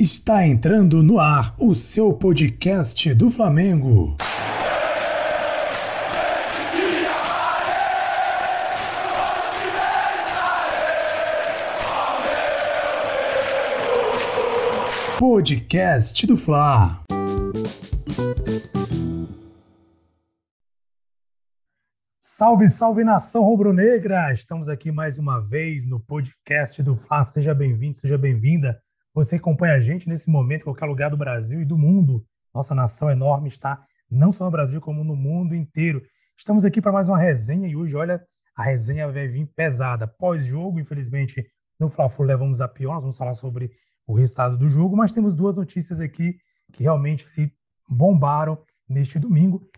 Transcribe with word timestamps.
Está 0.00 0.46
entrando 0.46 1.02
no 1.02 1.20
ar 1.20 1.54
o 1.58 1.74
seu 1.74 2.10
podcast 2.14 3.12
do 3.12 3.28
Flamengo. 3.28 4.16
Podcast 15.18 16.26
do 16.26 16.34
Fla. 16.38 17.04
Salve, 22.18 22.70
salve 22.70 23.04
nação 23.04 23.42
rubro-negra! 23.42 24.32
Estamos 24.32 24.66
aqui 24.66 24.90
mais 24.90 25.18
uma 25.18 25.40
vez 25.40 25.86
no 25.86 26.00
podcast 26.00 26.82
do 26.82 26.96
Fla. 26.96 27.22
Seja 27.22 27.54
bem-vindo, 27.54 27.98
seja 27.98 28.16
bem-vinda. 28.16 28.80
Você 29.12 29.36
acompanha 29.36 29.74
a 29.74 29.80
gente 29.80 30.08
nesse 30.08 30.30
momento 30.30 30.60
em 30.60 30.64
qualquer 30.64 30.86
lugar 30.86 31.10
do 31.10 31.16
Brasil 31.16 31.60
e 31.60 31.64
do 31.64 31.76
mundo. 31.76 32.24
Nossa 32.54 32.76
nação 32.76 33.10
enorme 33.10 33.48
está 33.48 33.84
não 34.08 34.30
só 34.30 34.44
no 34.44 34.50
Brasil, 34.52 34.80
como 34.80 35.02
no 35.02 35.16
mundo 35.16 35.52
inteiro. 35.52 36.00
Estamos 36.38 36.64
aqui 36.64 36.80
para 36.80 36.92
mais 36.92 37.08
uma 37.08 37.18
resenha 37.18 37.66
e 37.68 37.74
hoje, 37.74 37.96
olha, 37.96 38.24
a 38.54 38.62
resenha 38.62 39.10
vai 39.10 39.26
vir 39.26 39.46
pesada. 39.56 40.06
Pós-jogo, 40.06 40.78
infelizmente, 40.78 41.44
no 41.78 41.88
Fla-Flu 41.88 42.24
levamos 42.24 42.60
a 42.60 42.68
pior. 42.68 42.94
Nós 42.94 43.02
vamos 43.02 43.18
falar 43.18 43.34
sobre 43.34 43.72
o 44.06 44.14
resultado 44.14 44.56
do 44.56 44.68
jogo, 44.68 44.96
mas 44.96 45.12
temos 45.12 45.34
duas 45.34 45.56
notícias 45.56 46.00
aqui 46.00 46.38
que 46.72 46.84
realmente 46.84 47.26
bombaram 47.88 48.62
neste 48.88 49.18
domingo. 49.18 49.68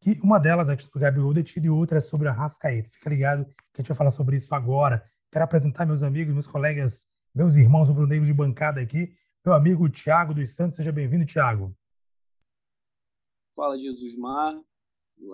Que 0.00 0.18
uma 0.20 0.40
delas 0.40 0.68
é 0.68 0.74
do 0.74 0.98
Gabigol 0.98 1.32
detido 1.32 1.66
e 1.66 1.70
outra 1.70 1.98
é 1.98 2.00
sobre 2.00 2.26
a 2.26 2.32
Rascaeta. 2.32 2.90
Fica 2.92 3.08
ligado 3.08 3.44
que 3.44 3.80
a 3.80 3.82
gente 3.82 3.88
vai 3.88 3.96
falar 3.96 4.10
sobre 4.10 4.34
isso 4.34 4.52
agora. 4.52 5.04
Quero 5.30 5.44
apresentar 5.44 5.86
meus 5.86 6.02
amigos, 6.02 6.34
meus 6.34 6.46
colegas 6.48 7.06
meus 7.34 7.56
irmãos 7.56 7.88
rubro-negros 7.88 8.26
de 8.26 8.34
bancada 8.34 8.80
aqui, 8.80 9.14
meu 9.44 9.54
amigo 9.54 9.88
Tiago 9.88 10.34
dos 10.34 10.50
Santos. 10.50 10.76
Seja 10.76 10.92
bem-vindo, 10.92 11.24
Tiago. 11.24 11.74
Fala, 13.54 13.78
Jesus 13.78 14.16
Mar. 14.16 14.60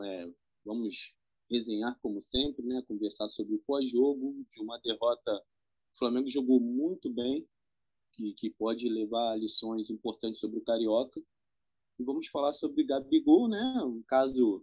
É, 0.04 0.28
vamos 0.64 1.14
resenhar 1.50 1.98
como 2.00 2.20
sempre, 2.20 2.64
né? 2.66 2.82
conversar 2.86 3.28
sobre 3.28 3.54
o 3.54 3.62
pós-jogo 3.66 4.44
de 4.52 4.60
uma 4.60 4.78
derrota. 4.80 5.32
O 5.94 5.98
Flamengo 5.98 6.28
jogou 6.28 6.60
muito 6.60 7.10
bem, 7.10 7.46
que, 8.12 8.34
que 8.34 8.50
pode 8.50 8.88
levar 8.88 9.38
lições 9.38 9.88
importantes 9.90 10.40
sobre 10.40 10.58
o 10.58 10.64
Carioca. 10.64 11.20
E 11.98 12.04
vamos 12.04 12.28
falar 12.28 12.52
sobre 12.52 12.84
Gabigol, 12.84 13.48
né? 13.48 13.80
um 13.84 14.02
caso 14.06 14.62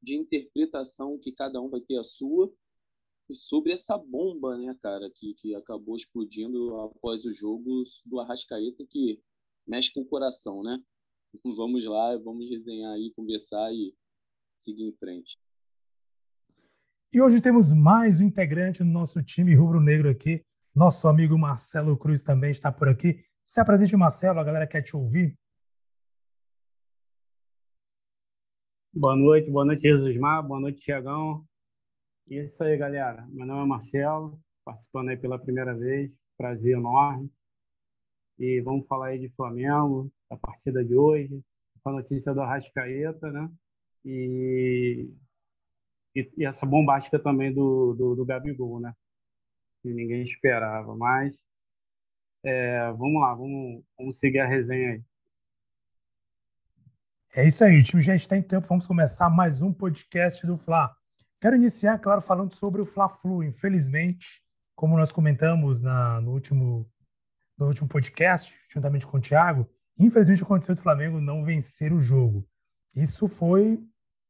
de 0.00 0.14
interpretação 0.14 1.18
que 1.18 1.32
cada 1.32 1.60
um 1.60 1.68
vai 1.68 1.80
ter 1.80 1.98
a 1.98 2.04
sua 2.04 2.52
sobre 3.34 3.72
essa 3.72 3.96
bomba, 3.96 4.56
né, 4.56 4.74
cara, 4.82 5.10
que, 5.14 5.34
que 5.34 5.54
acabou 5.54 5.96
explodindo 5.96 6.80
após 6.80 7.24
o 7.24 7.34
jogo 7.34 7.84
do 8.04 8.20
Arrascaeta, 8.20 8.84
que 8.88 9.20
mexe 9.66 9.92
com 9.92 10.00
o 10.00 10.06
coração, 10.06 10.62
né? 10.62 10.82
Vamos 11.44 11.84
lá, 11.84 12.16
vamos 12.16 12.48
resenhar 12.48 12.92
aí, 12.92 13.12
conversar 13.14 13.70
e 13.70 13.94
seguir 14.58 14.84
em 14.84 14.96
frente. 14.96 15.38
E 17.12 17.20
hoje 17.20 17.40
temos 17.40 17.72
mais 17.72 18.20
um 18.20 18.24
integrante 18.24 18.82
do 18.82 18.90
nosso 18.90 19.22
time 19.22 19.54
rubro-negro 19.54 20.10
aqui. 20.10 20.44
Nosso 20.74 21.08
amigo 21.08 21.38
Marcelo 21.38 21.96
Cruz 21.96 22.22
também 22.22 22.50
está 22.50 22.70
por 22.70 22.88
aqui. 22.88 23.24
Se 23.44 23.60
apresente, 23.60 23.96
Marcelo, 23.96 24.40
a 24.40 24.44
galera 24.44 24.66
quer 24.66 24.82
te 24.82 24.94
ouvir. 24.94 25.34
Boa 28.92 29.16
noite, 29.16 29.50
boa 29.50 29.64
noite, 29.64 29.82
Jesus 29.82 30.16
Mar, 30.18 30.42
boa 30.42 30.60
noite, 30.60 30.80
Tiagão. 30.80 31.47
E 32.30 32.38
é 32.38 32.44
isso 32.44 32.62
aí, 32.62 32.76
galera. 32.76 33.26
Meu 33.30 33.46
nome 33.46 33.62
é 33.62 33.66
Marcelo, 33.66 34.38
participando 34.62 35.08
aí 35.08 35.16
pela 35.16 35.38
primeira 35.38 35.74
vez. 35.74 36.12
Prazer 36.36 36.76
enorme. 36.76 37.32
E 38.38 38.60
vamos 38.60 38.86
falar 38.86 39.08
aí 39.08 39.18
de 39.18 39.30
Flamengo, 39.30 40.12
da 40.30 40.36
partida 40.36 40.84
de 40.84 40.94
hoje, 40.94 41.42
essa 41.76 41.90
notícia 41.90 42.34
do 42.34 42.42
Arrascaeta, 42.42 43.32
né? 43.32 43.50
E, 44.04 45.10
e, 46.14 46.30
e, 46.36 46.44
essa 46.44 46.66
bombástica 46.66 47.18
também 47.18 47.52
do, 47.52 47.94
do, 47.94 48.14
do 48.14 48.26
Gabigol, 48.26 48.78
né? 48.78 48.92
Que 49.82 49.88
ninguém 49.88 50.22
esperava. 50.22 50.94
Mas 50.94 51.34
é, 52.44 52.92
vamos 52.92 53.22
lá, 53.22 53.34
vamos, 53.34 53.82
vamos 53.96 54.18
seguir 54.18 54.40
a 54.40 54.46
resenha 54.46 54.92
aí. 54.92 55.02
É 57.34 57.46
isso 57.48 57.64
aí, 57.64 57.80
o 57.80 57.82
time 57.82 58.02
já 58.02 58.14
está 58.14 58.36
em. 58.36 58.44
Vamos 58.68 58.86
começar 58.86 59.30
mais 59.30 59.62
um 59.62 59.72
podcast 59.72 60.46
do 60.46 60.58
Fla. 60.58 60.94
Quero 61.40 61.54
iniciar, 61.54 61.98
claro, 61.98 62.20
falando 62.20 62.52
sobre 62.54 62.82
o 62.82 62.86
Fla-Flu. 62.86 63.44
Infelizmente, 63.44 64.42
como 64.74 64.96
nós 64.96 65.12
comentamos 65.12 65.80
na, 65.80 66.20
no, 66.20 66.32
último, 66.32 66.90
no 67.56 67.66
último 67.66 67.88
podcast, 67.88 68.56
juntamente 68.68 69.06
com 69.06 69.18
o 69.18 69.20
Thiago, 69.20 69.68
infelizmente 69.96 70.42
aconteceu 70.42 70.74
do 70.74 70.82
Flamengo 70.82 71.20
não 71.20 71.44
vencer 71.44 71.92
o 71.92 72.00
jogo. 72.00 72.44
Isso 72.92 73.28
foi 73.28 73.80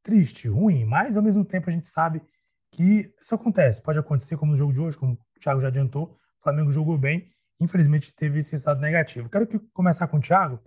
triste, 0.03 0.49
ruim, 0.49 0.85
mas 0.85 1.17
ao 1.17 1.23
mesmo 1.23 1.45
tempo 1.47 1.71
a 1.71 1.73
gente 1.73 1.89
sabe 1.89 2.23
que 2.73 3.11
isso 3.19 3.35
acontece. 3.35 3.81
Pode 3.81 3.99
acontecer 3.99 4.37
como 4.37 4.53
no 4.53 4.59
jogo 4.59 4.75
de 4.75 4.81
hoje, 4.81 4.99
como 4.99 5.15
o 5.15 5.41
Thiago 5.41 5.63
já 5.63 5.69
adiantou, 5.69 6.19
o 6.41 6.43
Flamengo 6.43 6.71
jogou 6.71 6.99
bem, 6.99 7.31
infelizmente 7.59 8.15
teve 8.15 8.39
esse 8.39 8.53
resultado 8.53 8.81
negativo. 8.81 9.31
Quero 9.31 9.47
que, 9.47 9.59
começar 9.73 10.09
com 10.09 10.19
o 10.19 10.21
Thiago. 10.21 10.61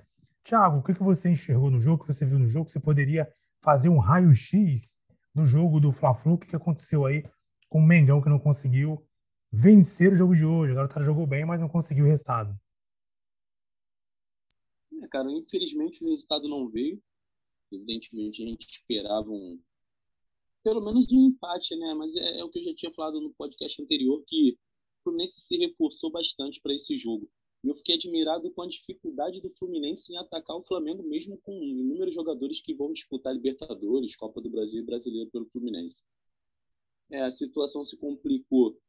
Thiago, 0.43 0.79
o 0.79 0.83
que, 0.83 0.95
que 0.95 1.03
você 1.03 1.29
enxergou 1.29 1.69
no 1.69 1.79
jogo, 1.79 2.03
o 2.03 2.07
que 2.07 2.13
você 2.13 2.25
viu 2.25 2.39
no 2.39 2.47
jogo? 2.47 2.67
Você 2.69 2.79
poderia 2.79 3.31
fazer 3.61 3.89
um 3.89 3.99
raio-x 3.99 5.00
do 5.33 5.45
jogo 5.45 5.79
do 5.79 5.91
Fla-Flu, 5.91 6.33
o 6.33 6.37
que 6.37 6.55
aconteceu 6.55 7.05
aí 7.05 7.23
com 7.69 7.79
o 7.79 7.85
Mengão 7.85 8.21
que 8.21 8.29
não 8.29 8.39
conseguiu 8.39 9.05
vencer 9.51 10.11
o 10.11 10.15
jogo 10.15 10.35
de 10.35 10.45
hoje. 10.45 10.71
Agora 10.71 10.87
o 10.87 10.89
cara 10.89 11.05
jogou 11.05 11.25
bem, 11.25 11.45
mas 11.45 11.59
não 11.59 11.69
conseguiu 11.69 12.05
o 12.05 12.07
resultado. 12.07 12.57
É, 15.01 15.07
cara, 15.07 15.31
infelizmente 15.31 16.03
o 16.03 16.09
resultado 16.09 16.47
não 16.47 16.69
veio. 16.69 17.01
Evidentemente 17.71 18.43
a 18.43 18.47
gente 18.47 18.67
esperava 18.67 19.29
um 19.29 19.59
pelo 20.63 20.81
menos 20.81 21.11
um 21.11 21.27
empate, 21.27 21.75
né? 21.75 21.93
Mas 21.93 22.15
é, 22.15 22.39
é 22.39 22.43
o 22.43 22.49
que 22.49 22.59
eu 22.59 22.63
já 22.65 22.75
tinha 22.75 22.93
falado 22.93 23.19
no 23.19 23.33
podcast 23.33 23.81
anterior 23.81 24.23
que 24.27 24.51
o 24.51 25.03
Fluminense 25.03 25.41
se 25.41 25.57
reforçou 25.57 26.11
bastante 26.11 26.61
para 26.61 26.73
esse 26.73 26.97
jogo. 26.97 27.29
Eu 27.63 27.75
fiquei 27.75 27.95
admirado 27.95 28.51
com 28.51 28.63
a 28.63 28.67
dificuldade 28.67 29.39
do 29.39 29.51
Fluminense 29.51 30.11
em 30.11 30.17
atacar 30.17 30.57
o 30.57 30.63
Flamengo, 30.63 31.03
mesmo 31.03 31.37
com 31.37 31.53
inúmeros 31.63 32.13
jogadores 32.13 32.59
que 32.59 32.73
vão 32.73 32.91
disputar 32.91 33.33
Libertadores, 33.33 34.15
Copa 34.15 34.41
do 34.41 34.49
Brasil 34.49 34.81
e 34.81 34.85
Brasileiro 34.85 35.29
pelo 35.29 35.45
Fluminense. 35.45 36.01
É, 37.11 37.21
a 37.21 37.29
situação 37.29 37.83
se 37.83 37.97
complicou 37.97 38.79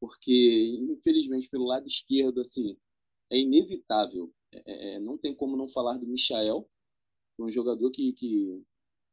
porque, 0.00 0.76
infelizmente, 0.90 1.48
pelo 1.48 1.66
lado 1.66 1.86
esquerdo, 1.86 2.40
assim, 2.40 2.76
é 3.30 3.38
inevitável. 3.38 4.32
É, 4.52 4.62
é, 4.66 4.94
é 4.94 5.00
não 5.00 5.18
tem 5.18 5.34
como 5.34 5.56
não 5.56 5.68
falar 5.68 5.98
do 5.98 6.06
Michael, 6.06 6.68
um 7.38 7.50
jogador 7.50 7.90
que, 7.90 8.12
que 8.12 8.62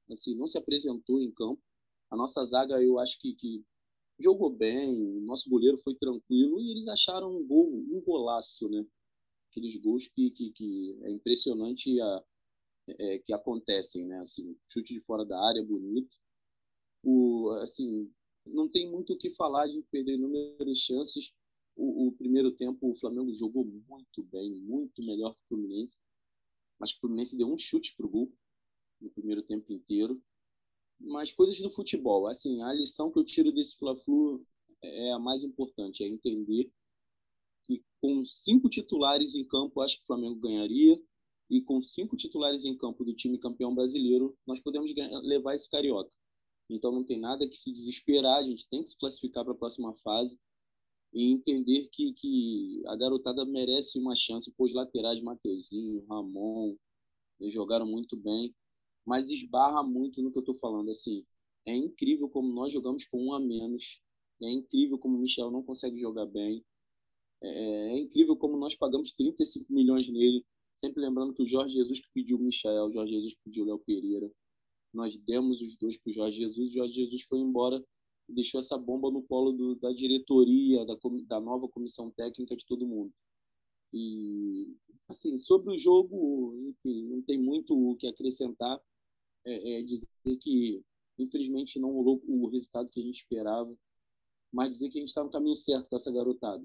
assim, 0.09 0.35
não 0.35 0.47
se 0.47 0.57
apresentou 0.57 1.21
em 1.21 1.31
campo. 1.31 1.61
A 2.09 2.15
nossa 2.15 2.43
zaga, 2.43 2.81
eu 2.81 2.99
acho 2.99 3.19
que, 3.19 3.33
que 3.35 3.63
jogou 4.19 4.49
bem, 4.49 5.21
nosso 5.21 5.49
goleiro 5.49 5.77
foi 5.83 5.95
tranquilo 5.95 6.59
e 6.59 6.71
eles 6.71 6.87
acharam 6.87 7.35
um 7.35 7.45
gol, 7.45 7.67
um 7.69 8.01
golaço, 8.01 8.69
né? 8.69 8.85
Aqueles 9.51 9.75
gols 9.81 10.07
que, 10.07 10.31
que, 10.31 10.51
que 10.51 10.97
é 11.03 11.11
impressionante 11.11 11.99
a, 12.01 12.23
é, 12.87 13.19
que 13.19 13.33
acontecem, 13.33 14.07
né? 14.07 14.19
Assim, 14.19 14.57
chute 14.67 14.93
de 14.93 15.01
fora 15.01 15.25
da 15.25 15.37
área, 15.39 15.63
bonito. 15.63 16.15
O, 17.03 17.49
assim, 17.61 18.11
não 18.45 18.69
tem 18.69 18.89
muito 18.89 19.13
o 19.13 19.17
que 19.17 19.35
falar 19.35 19.67
de 19.67 19.81
perder 19.83 20.15
inúmeras 20.15 20.77
chances. 20.79 21.31
O, 21.75 22.07
o, 22.07 22.11
primeiro 22.13 22.51
tempo 22.51 22.91
o 22.91 22.95
Flamengo 22.95 23.33
jogou 23.35 23.65
muito 23.65 24.23
bem, 24.23 24.51
muito 24.51 25.03
melhor 25.05 25.33
que 25.33 25.41
o 25.43 25.47
Fluminense. 25.49 25.99
Mas 26.79 26.91
o 26.91 26.99
Fluminense 26.99 27.35
deu 27.35 27.47
um 27.47 27.57
chute 27.57 27.95
pro 27.95 28.09
gol 28.09 28.31
no 28.99 29.09
primeiro 29.09 29.43
tempo 29.43 29.71
inteiro. 29.71 30.21
Mas 30.99 31.31
coisas 31.31 31.59
do 31.59 31.71
futebol, 31.71 32.27
assim, 32.27 32.61
a 32.61 32.73
lição 32.73 33.11
que 33.11 33.17
eu 33.17 33.25
tiro 33.25 33.51
desse 33.51 33.75
Fla-Flu 33.77 34.45
é 34.83 35.11
a 35.13 35.19
mais 35.19 35.43
importante, 35.43 36.03
é 36.03 36.07
entender 36.07 36.71
que 37.63 37.83
com 38.01 38.23
cinco 38.25 38.69
titulares 38.69 39.35
em 39.35 39.45
campo, 39.45 39.81
acho 39.81 39.97
que 39.97 40.03
o 40.03 40.07
Flamengo 40.07 40.39
ganharia. 40.39 41.01
E 41.49 41.61
com 41.61 41.81
cinco 41.83 42.15
titulares 42.15 42.63
em 42.63 42.77
campo 42.77 43.03
do 43.03 43.13
time 43.13 43.37
campeão 43.37 43.75
brasileiro, 43.75 44.37
nós 44.47 44.61
podemos 44.61 44.93
ganhar, 44.93 45.19
levar 45.19 45.53
esse 45.53 45.69
carioca. 45.69 46.15
Então 46.69 46.91
não 46.93 47.03
tem 47.03 47.19
nada 47.19 47.47
que 47.47 47.57
se 47.57 47.71
desesperar, 47.73 48.37
a 48.37 48.43
gente 48.43 48.69
tem 48.69 48.83
que 48.83 48.91
se 48.91 48.97
classificar 48.97 49.43
para 49.43 49.53
a 49.53 49.57
próxima 49.57 49.93
fase 49.95 50.39
e 51.13 51.31
entender 51.31 51.89
que, 51.91 52.13
que 52.13 52.81
a 52.87 52.95
garotada 52.95 53.45
merece 53.45 53.99
uma 53.99 54.15
chance. 54.15 54.53
Pois 54.57 54.73
laterais, 54.73 55.21
Mateuzinho, 55.21 56.05
Ramon, 56.07 56.75
eles 57.39 57.53
jogaram 57.53 57.85
muito 57.85 58.15
bem, 58.15 58.55
mas 59.05 59.29
esbarra 59.29 59.83
muito 59.83 60.21
no 60.21 60.31
que 60.31 60.37
eu 60.37 60.41
estou 60.41 60.55
falando. 60.55 60.91
Assim, 60.91 61.25
é 61.65 61.75
incrível 61.75 62.29
como 62.29 62.53
nós 62.53 62.71
jogamos 62.71 63.05
com 63.05 63.25
um 63.25 63.33
a 63.33 63.39
menos, 63.39 63.99
é 64.41 64.49
incrível 64.49 64.97
como 64.97 65.17
o 65.17 65.21
Michel 65.21 65.51
não 65.51 65.63
consegue 65.63 65.99
jogar 65.99 66.25
bem. 66.25 66.63
É, 67.43 67.93
é, 67.93 67.97
incrível 67.97 68.35
como 68.35 68.57
nós 68.57 68.75
pagamos 68.75 69.13
35 69.13 69.73
milhões 69.73 70.09
nele, 70.09 70.45
sempre 70.75 71.01
lembrando 71.01 71.33
que 71.33 71.41
o 71.41 71.47
Jorge 71.47 71.73
Jesus 71.75 71.99
que 71.99 72.07
pediu 72.13 72.37
o 72.37 72.41
Michel, 72.41 72.85
o 72.85 72.93
Jorge 72.93 73.13
Jesus 73.13 73.33
que 73.33 73.39
pediu 73.45 73.63
o 73.63 73.67
Léo 73.67 73.79
Pereira. 73.79 74.31
Nós 74.93 75.17
demos 75.17 75.61
os 75.61 75.75
dois 75.77 75.97
para 75.97 76.11
o 76.11 76.13
Jorge 76.13 76.37
Jesus, 76.37 76.71
o 76.71 76.73
Jorge 76.73 76.93
Jesus 76.93 77.23
foi 77.23 77.39
embora 77.39 77.83
e 78.29 78.33
deixou 78.33 78.59
essa 78.59 78.77
bomba 78.77 79.09
no 79.09 79.23
colo 79.23 79.51
do, 79.53 79.75
da 79.75 79.91
diretoria, 79.91 80.85
da, 80.85 80.95
da 81.27 81.39
nova 81.39 81.67
comissão 81.67 82.11
técnica 82.11 82.55
de 82.55 82.65
todo 82.65 82.87
mundo. 82.87 83.11
E, 83.93 84.75
assim, 85.09 85.37
sobre 85.39 85.73
o 85.73 85.77
jogo, 85.77 86.55
enfim, 86.69 87.07
não 87.07 87.21
tem 87.21 87.37
muito 87.39 87.73
o 87.73 87.95
que 87.95 88.07
acrescentar. 88.07 88.79
É, 89.45 89.79
é 89.79 89.83
dizer 89.83 90.07
que, 90.39 90.81
infelizmente, 91.17 91.79
não 91.79 91.91
rolou 91.91 92.21
o 92.27 92.47
resultado 92.47 92.91
que 92.91 92.99
a 92.99 93.03
gente 93.03 93.21
esperava, 93.21 93.75
mas 94.51 94.69
dizer 94.69 94.89
que 94.89 94.97
a 94.97 95.01
gente 95.01 95.09
está 95.09 95.23
no 95.23 95.31
caminho 95.31 95.55
certo 95.55 95.89
com 95.89 95.95
essa 95.95 96.11
garotada. 96.11 96.63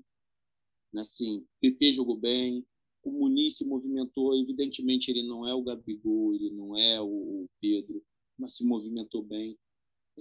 Assim, 0.94 1.47
PP 1.61 1.93
jogou 1.93 2.17
bem, 2.17 2.65
o 3.03 3.11
Muniz 3.11 3.56
se 3.56 3.65
movimentou, 3.65 4.35
evidentemente 4.35 5.11
ele 5.11 5.23
não 5.23 5.47
é 5.47 5.55
o 5.55 5.62
Gabigol, 5.62 6.35
ele 6.35 6.50
não 6.50 6.77
é 6.77 7.00
o 7.00 7.47
Pedro, 7.61 8.03
mas 8.38 8.56
se 8.56 8.65
movimentou 8.65 9.23
bem. 9.23 9.56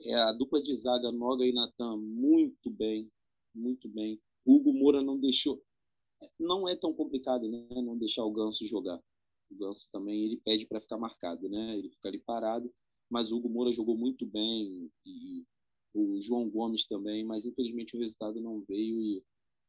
É, 0.04 0.14
a 0.16 0.34
dupla 0.34 0.62
de 0.62 0.76
zaga, 0.76 1.12
Noga 1.12 1.46
e 1.46 1.54
Natan, 1.54 1.98
muito 1.98 2.70
bem, 2.70 3.10
muito 3.54 3.88
bem. 3.88 4.20
O 4.46 4.56
Hugo 4.56 4.74
Moura 4.74 5.02
não 5.02 5.20
deixou. 5.20 5.64
Não 6.40 6.68
é 6.68 6.76
tão 6.76 6.94
complicado, 6.94 7.50
né? 7.50 7.66
Não 7.82 7.98
deixar 7.98 8.24
o 8.24 8.32
Ganso 8.32 8.68
jogar. 8.68 9.02
O 9.50 9.56
Ganso 9.56 9.90
também 9.92 10.26
ele 10.26 10.38
pede 10.38 10.66
para 10.66 10.82
ficar 10.82 10.98
marcado, 10.98 11.50
né? 11.50 11.78
Ele 11.78 11.90
fica 11.90 12.10
ali 12.10 12.20
parado. 12.20 12.72
Mas 13.10 13.32
o 13.32 13.38
Hugo 13.38 13.50
Moura 13.50 13.74
jogou 13.74 13.98
muito 13.98 14.26
bem 14.26 14.92
e 15.06 15.44
o 15.94 16.22
João 16.22 16.50
Gomes 16.50 16.86
também, 16.88 17.24
mas 17.24 17.46
infelizmente 17.46 17.96
o 17.96 18.00
resultado 18.00 18.42
não 18.42 18.62
veio 18.62 19.02
e 19.02 19.24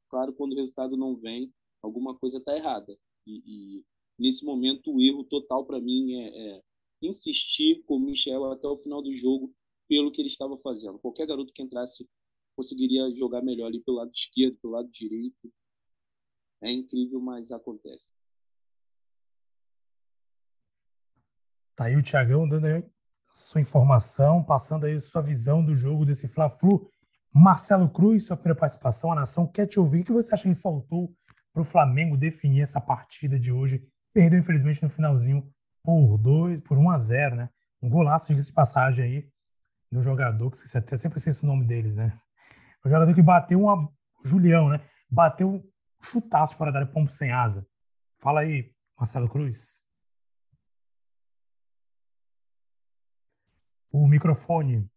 claro 0.08 0.32
quando 0.32 0.52
o 0.52 0.56
resultado 0.56 0.96
não 0.96 1.16
vem 1.16 1.52
alguma 1.82 2.16
coisa 2.16 2.38
está 2.38 2.56
errada 2.56 2.96
e, 3.26 3.42
e, 3.46 3.84
nesse 4.18 4.44
momento 4.44 4.94
o 4.94 5.00
erro 5.00 5.24
total 5.24 5.64
para 5.64 5.80
mim 5.80 6.14
é, 6.14 6.56
é 6.56 6.62
insistir 7.02 7.82
com 7.84 7.96
o 7.96 8.00
Michel 8.00 8.50
até 8.50 8.66
o 8.66 8.78
final 8.78 9.02
do 9.02 9.14
jogo 9.16 9.54
pelo 9.88 10.10
que 10.10 10.20
ele 10.20 10.28
estava 10.28 10.56
fazendo. 10.58 10.98
Qualquer 10.98 11.26
garoto 11.26 11.52
que 11.52 11.62
entrasse 11.62 12.08
conseguiria 12.56 13.10
jogar 13.14 13.42
melhor 13.42 13.66
ali 13.66 13.80
pelo 13.80 13.98
lado 13.98 14.10
esquerdo, 14.12 14.58
pelo 14.60 14.72
lado 14.72 14.88
direito. 14.90 15.52
É 16.62 16.70
incrível, 16.70 17.20
mas 17.20 17.50
acontece. 17.52 18.10
Tá 21.76 21.84
aí 21.84 21.96
o 21.96 22.02
Thiagão 22.02 22.48
dando 22.48 22.66
aí 22.66 22.82
sua 23.34 23.60
informação, 23.60 24.42
passando 24.42 24.86
aí 24.86 24.98
sua 24.98 25.20
visão 25.20 25.62
do 25.62 25.74
jogo 25.74 26.06
desse 26.06 26.26
Fla-Flu. 26.26 26.90
Marcelo 27.38 27.90
Cruz, 27.90 28.24
sua 28.24 28.34
primeira 28.34 28.58
participação, 28.58 29.12
a 29.12 29.14
nação 29.14 29.46
quer 29.46 29.66
te 29.66 29.78
ouvir. 29.78 30.00
O 30.00 30.04
que 30.06 30.12
você 30.12 30.32
acha 30.32 30.48
que 30.48 30.54
faltou 30.54 31.14
para 31.52 31.60
o 31.60 31.64
Flamengo 31.66 32.16
definir 32.16 32.62
essa 32.62 32.80
partida 32.80 33.38
de 33.38 33.52
hoje? 33.52 33.86
Perdeu, 34.10 34.38
infelizmente, 34.38 34.82
no 34.82 34.88
finalzinho 34.88 35.46
por 35.82 36.16
2, 36.16 36.62
por 36.62 36.78
1 36.78 36.90
a 36.90 36.96
0 36.96 37.36
né? 37.36 37.50
Um 37.82 37.90
golaço, 37.90 38.34
de 38.34 38.52
passagem 38.54 39.04
aí, 39.04 39.30
do 39.92 40.00
jogador, 40.00 40.50
que 40.50 40.56
você 40.56 40.78
até 40.78 40.96
sempre 40.96 41.18
esquece 41.18 41.44
o 41.44 41.46
nome 41.46 41.66
deles, 41.66 41.94
né? 41.94 42.18
O 42.82 42.88
jogador 42.88 43.14
que 43.14 43.20
bateu 43.20 43.60
uma. 43.60 43.92
Julião, 44.24 44.70
né? 44.70 44.80
Bateu 45.10 45.56
um 45.56 45.70
chutaço 46.00 46.56
fora 46.56 46.72
da 46.72 46.78
área, 46.78 46.90
pombo 46.90 47.10
sem 47.10 47.32
asa. 47.32 47.66
Fala 48.18 48.40
aí, 48.40 48.72
Marcelo 48.98 49.28
Cruz. 49.28 49.84
O 53.92 54.08
microfone. 54.08 54.88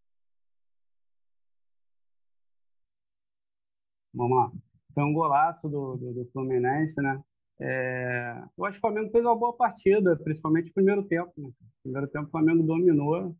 Vamos 4.13 4.37
lá. 4.37 4.51
Foi 4.93 5.03
um 5.03 5.13
golaço 5.13 5.69
do, 5.69 5.95
do, 5.97 6.13
do 6.13 6.25
Fluminense, 6.31 6.99
né? 7.01 7.21
É, 7.61 8.41
eu 8.57 8.65
acho 8.65 8.79
que 8.79 8.85
o 8.85 8.89
Flamengo 8.89 9.11
fez 9.11 9.23
uma 9.23 9.35
boa 9.35 9.55
partida, 9.55 10.15
principalmente 10.23 10.67
no 10.67 10.73
primeiro 10.73 11.03
tempo. 11.03 11.31
Né? 11.37 11.47
No 11.47 11.53
primeiro 11.83 12.07
tempo 12.07 12.27
o 12.27 12.31
Flamengo 12.31 12.63
dominou, 12.63 13.35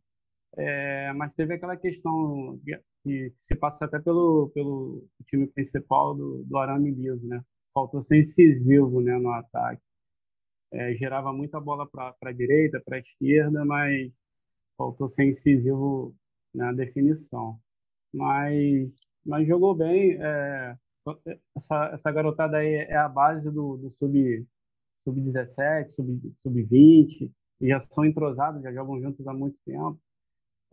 é, 0.56 1.12
mas 1.14 1.32
teve 1.34 1.54
aquela 1.54 1.76
questão 1.76 2.58
que, 2.64 2.78
que, 3.02 3.34
se 3.44 3.54
passa 3.56 3.84
até 3.84 3.98
pelo, 3.98 4.50
pelo 4.54 5.06
time 5.26 5.46
principal 5.46 6.14
do, 6.14 6.44
do 6.44 6.58
Arame 6.58 6.90
Liso, 6.90 7.26
né? 7.26 7.42
Faltou 7.72 8.02
ser 8.04 8.22
incisivo 8.24 9.00
né, 9.00 9.16
no 9.18 9.30
ataque. 9.30 9.82
É, 10.72 10.94
gerava 10.94 11.32
muita 11.32 11.60
bola 11.60 11.88
para 11.88 12.14
a 12.22 12.32
direita, 12.32 12.80
para 12.84 12.96
a 12.96 13.00
esquerda, 13.00 13.64
mas 13.64 14.12
faltou 14.76 15.08
ser 15.10 15.24
incisivo 15.24 16.14
na 16.54 16.72
definição. 16.72 17.58
Mas, 18.12 18.90
mas 19.24 19.46
jogou 19.46 19.74
bem. 19.74 20.18
É, 20.20 20.76
essa, 21.56 21.90
essa 21.94 22.12
garotada 22.12 22.58
aí 22.58 22.74
é 22.74 22.96
a 22.96 23.08
base 23.08 23.50
do, 23.50 23.76
do 23.76 23.90
sub, 23.98 24.46
sub-17, 25.04 25.90
sub, 25.94 26.34
sub-20, 26.42 27.30
e 27.60 27.68
já 27.68 27.80
são 27.80 28.04
entrosados, 28.04 28.62
já 28.62 28.72
jogam 28.72 29.00
juntos 29.00 29.26
há 29.26 29.32
muito 29.32 29.56
tempo. 29.64 29.98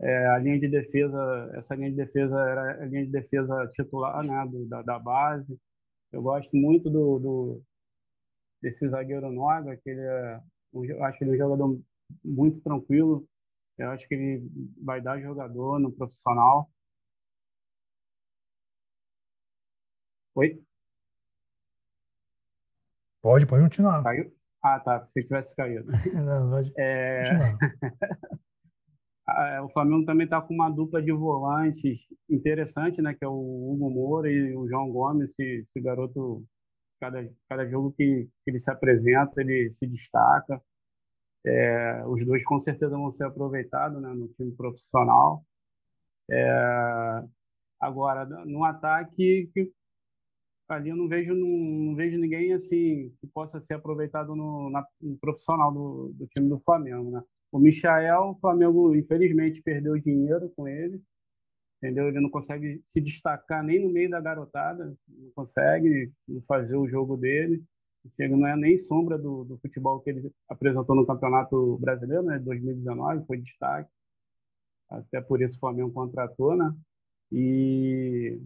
É, 0.00 0.26
a 0.28 0.38
linha 0.38 0.60
de 0.60 0.68
defesa, 0.68 1.50
essa 1.54 1.74
linha 1.74 1.90
de 1.90 1.96
defesa 1.96 2.36
era 2.48 2.82
a 2.82 2.86
linha 2.86 3.04
de 3.06 3.10
defesa 3.12 3.70
titular 3.74 4.22
né, 4.24 4.46
do, 4.50 4.66
da, 4.66 4.82
da 4.82 4.98
base. 4.98 5.58
Eu 6.12 6.22
gosto 6.22 6.56
muito 6.56 6.88
do, 6.90 7.18
do 7.18 7.62
desse 8.62 8.88
zagueiro 8.88 9.30
Noga, 9.30 9.76
que 9.76 9.90
ele 9.90 10.00
é, 10.00 10.40
eu 10.72 11.04
acho 11.04 11.18
que 11.18 11.24
ele 11.24 11.32
é 11.32 11.34
um 11.34 11.38
jogador 11.38 11.80
muito 12.24 12.60
tranquilo, 12.60 13.26
eu 13.76 13.90
acho 13.90 14.06
que 14.08 14.14
ele 14.14 14.50
vai 14.82 15.00
dar 15.00 15.20
jogador 15.20 15.78
no 15.78 15.92
profissional. 15.92 16.68
Oi? 20.38 20.56
Pode, 23.20 23.44
pode 23.44 23.64
continuar. 23.64 24.04
Caiu? 24.04 24.32
Ah, 24.62 24.78
tá. 24.78 25.04
Se 25.12 25.24
tivesse 25.24 25.56
caído. 25.56 25.90
Não, 26.14 26.50
pode 26.50 26.72
é... 26.78 27.24
Ah, 29.26 29.62
o 29.64 29.68
Flamengo 29.70 30.06
também 30.06 30.24
está 30.26 30.40
com 30.40 30.54
uma 30.54 30.70
dupla 30.70 31.02
de 31.02 31.12
volantes 31.12 31.98
interessante, 32.30 33.02
né? 33.02 33.14
Que 33.14 33.24
é 33.24 33.28
o 33.28 33.32
Hugo 33.34 33.90
Moura 33.90 34.30
e 34.30 34.56
o 34.56 34.68
João 34.68 34.88
Gomes. 34.92 35.28
Esse, 35.30 35.66
esse 35.66 35.80
garoto, 35.80 36.46
cada, 37.00 37.28
cada 37.48 37.68
jogo 37.68 37.92
que, 37.92 38.28
que 38.44 38.50
ele 38.50 38.60
se 38.60 38.70
apresenta, 38.70 39.40
ele 39.40 39.74
se 39.76 39.88
destaca. 39.88 40.62
É, 41.44 42.06
os 42.06 42.24
dois 42.24 42.44
com 42.44 42.60
certeza 42.60 42.96
vão 42.96 43.12
ser 43.12 43.24
aproveitados 43.24 44.00
né, 44.00 44.08
no 44.14 44.28
time 44.28 44.52
profissional. 44.52 45.44
É, 46.30 47.24
agora, 47.80 48.24
no 48.24 48.64
ataque, 48.64 49.50
que, 49.52 49.72
ali 50.68 50.90
eu 50.90 50.96
não 50.96 51.08
vejo, 51.08 51.34
não, 51.34 51.48
não, 51.48 51.94
vejo 51.96 52.18
ninguém 52.18 52.52
assim 52.52 53.12
que 53.20 53.26
possa 53.32 53.60
ser 53.60 53.74
aproveitado 53.74 54.34
no, 54.36 54.70
na, 54.70 54.86
no 55.00 55.16
profissional 55.18 55.72
do, 55.72 56.12
do, 56.14 56.26
time 56.26 56.48
do 56.48 56.60
Flamengo. 56.60 57.10
Né? 57.10 57.22
O 57.50 57.58
Michael, 57.58 58.30
o 58.30 58.38
Flamengo 58.40 58.94
infelizmente 58.94 59.62
perdeu 59.62 59.98
dinheiro 59.98 60.50
com 60.56 60.68
ele, 60.68 61.02
entendeu? 61.78 62.08
Ele 62.08 62.20
não 62.20 62.30
consegue 62.30 62.82
se 62.88 63.00
destacar 63.00 63.64
nem 63.64 63.82
no 63.84 63.90
meio 63.90 64.10
da 64.10 64.20
garotada, 64.20 64.94
não 65.08 65.30
consegue 65.34 66.12
fazer 66.46 66.76
o 66.76 66.88
jogo 66.88 67.16
dele 67.16 67.62
chega 68.16 68.36
não 68.36 68.46
é 68.46 68.56
nem 68.56 68.78
sombra 68.78 69.18
do, 69.18 69.44
do 69.44 69.58
futebol 69.58 70.00
que 70.00 70.10
ele 70.10 70.32
apresentou 70.48 70.94
no 70.94 71.06
Campeonato 71.06 71.76
Brasileiro, 71.78 72.22
né, 72.22 72.38
de 72.38 72.44
2019, 72.44 73.26
foi 73.26 73.38
destaque. 73.38 73.90
Até 74.88 75.20
por 75.20 75.42
isso 75.42 75.56
o 75.56 75.60
Flamengo 75.60 75.92
contratou, 75.92 76.56
né? 76.56 76.74
E 77.30 78.40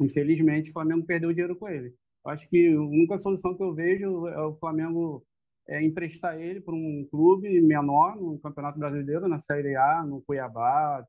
infelizmente 0.00 0.70
o 0.70 0.72
Flamengo 0.72 1.06
perdeu 1.06 1.32
dinheiro 1.32 1.56
com 1.56 1.68
ele. 1.68 1.94
Acho 2.26 2.48
que 2.48 2.74
a 2.74 2.80
única 2.80 3.18
solução 3.18 3.56
que 3.56 3.62
eu 3.62 3.74
vejo 3.74 4.26
é 4.28 4.42
o 4.42 4.56
Flamengo 4.56 5.24
é, 5.68 5.82
emprestar 5.82 6.40
ele 6.40 6.60
para 6.60 6.74
um 6.74 7.06
clube 7.10 7.60
menor 7.60 8.16
no 8.16 8.38
Campeonato 8.40 8.78
Brasileiro, 8.78 9.28
na 9.28 9.38
Série 9.38 9.76
A, 9.76 10.04
no 10.04 10.22
Cuiabá, 10.22 11.06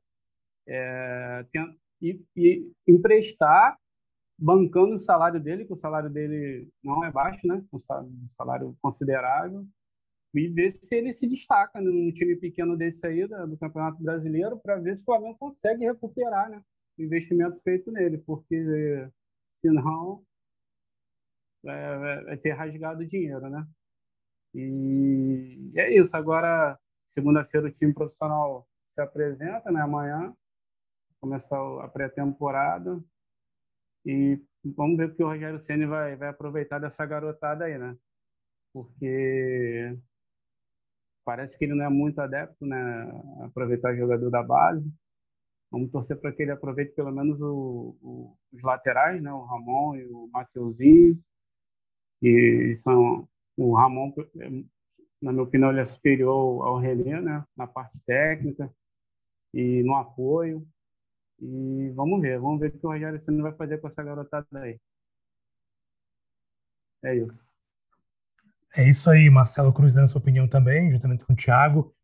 é, 0.66 1.44
tem, 1.52 1.76
e, 2.00 2.20
e 2.36 2.72
emprestar 2.86 3.76
bancando 4.38 4.94
o 4.94 4.98
salário 4.98 5.40
dele, 5.40 5.64
que 5.64 5.72
o 5.72 5.76
salário 5.76 6.10
dele 6.10 6.68
não 6.82 7.04
é 7.04 7.10
baixo, 7.12 7.46
né? 7.46 7.62
Um 7.72 8.28
salário 8.36 8.76
considerável, 8.80 9.64
e 10.34 10.48
ver 10.48 10.72
se 10.72 10.94
ele 10.94 11.12
se 11.12 11.26
destaca 11.28 11.80
num 11.80 12.10
time 12.12 12.36
pequeno 12.36 12.76
desse 12.76 13.06
aí 13.06 13.26
do 13.26 13.56
Campeonato 13.58 14.02
Brasileiro, 14.02 14.58
para 14.58 14.76
ver 14.76 14.96
se 14.96 15.02
o 15.02 15.04
Flamengo 15.04 15.36
consegue 15.38 15.84
recuperar, 15.84 16.50
né? 16.50 16.62
Investimento 16.98 17.60
feito 17.62 17.90
nele, 17.90 18.18
porque 18.18 19.08
senão 19.60 20.24
é, 21.64 22.22
vai 22.24 22.36
ter 22.36 22.52
rasgado 22.52 23.06
dinheiro, 23.06 23.48
né? 23.48 23.66
E 24.54 25.72
é 25.76 25.94
isso. 25.96 26.14
Agora, 26.16 26.78
segunda-feira, 27.14 27.68
o 27.68 27.72
time 27.72 27.94
profissional 27.94 28.66
se 28.94 29.00
apresenta, 29.00 29.70
né? 29.70 29.80
Amanhã, 29.80 30.34
começar 31.20 31.56
a 31.84 31.88
pré-temporada. 31.88 33.02
E 34.04 34.40
vamos 34.64 34.96
ver 34.96 35.10
o 35.10 35.14
que 35.14 35.22
o 35.22 35.28
Rogério 35.28 35.64
Ceni 35.64 35.86
vai, 35.86 36.16
vai 36.16 36.28
aproveitar 36.28 36.78
dessa 36.78 37.06
garotada 37.06 37.64
aí, 37.64 37.78
né? 37.78 37.96
Porque 38.72 39.96
parece 41.24 41.56
que 41.56 41.64
ele 41.64 41.74
não 41.74 41.84
é 41.84 41.88
muito 41.88 42.20
adepto, 42.20 42.66
né? 42.66 42.76
Aproveitar 43.44 43.96
jogador 43.96 44.30
da 44.30 44.42
base. 44.42 44.84
Vamos 45.72 45.90
torcer 45.90 46.20
para 46.20 46.30
que 46.32 46.42
ele 46.42 46.50
aproveite 46.50 46.92
pelo 46.94 47.10
menos 47.10 47.40
o, 47.40 47.96
o, 48.02 48.36
os 48.52 48.62
laterais, 48.62 49.22
né? 49.22 49.32
O 49.32 49.42
Ramon 49.42 49.96
e 49.96 50.04
o 50.04 50.28
Mateuzinho. 50.30 51.18
E 52.20 52.74
são 52.82 53.26
o 53.56 53.74
Ramon, 53.74 54.12
na 55.22 55.32
minha 55.32 55.44
opinião, 55.44 55.70
ele 55.70 55.80
é 55.80 55.86
superior 55.86 56.62
ao 56.62 56.78
René, 56.78 57.22
né? 57.22 57.42
Na 57.56 57.66
parte 57.66 57.98
técnica 58.04 58.70
e 59.54 59.82
no 59.82 59.94
apoio. 59.94 60.62
E 61.40 61.90
vamos 61.94 62.20
ver, 62.20 62.38
vamos 62.38 62.60
ver 62.60 62.68
o 62.68 62.78
que 62.78 62.86
o 62.86 62.90
Rogério 62.90 63.24
Senna 63.24 63.42
vai 63.42 63.52
fazer 63.54 63.78
com 63.78 63.88
essa 63.88 64.02
garotada 64.02 64.46
aí. 64.52 64.78
É 67.02 67.16
isso. 67.16 67.50
É 68.76 68.86
isso 68.86 69.08
aí, 69.08 69.30
Marcelo 69.30 69.72
Cruz 69.72 69.94
dando 69.94 70.08
sua 70.08 70.20
opinião 70.20 70.46
também, 70.46 70.92
juntamente 70.92 71.24
com 71.24 71.32
o 71.32 71.36
Thiago. 71.36 71.94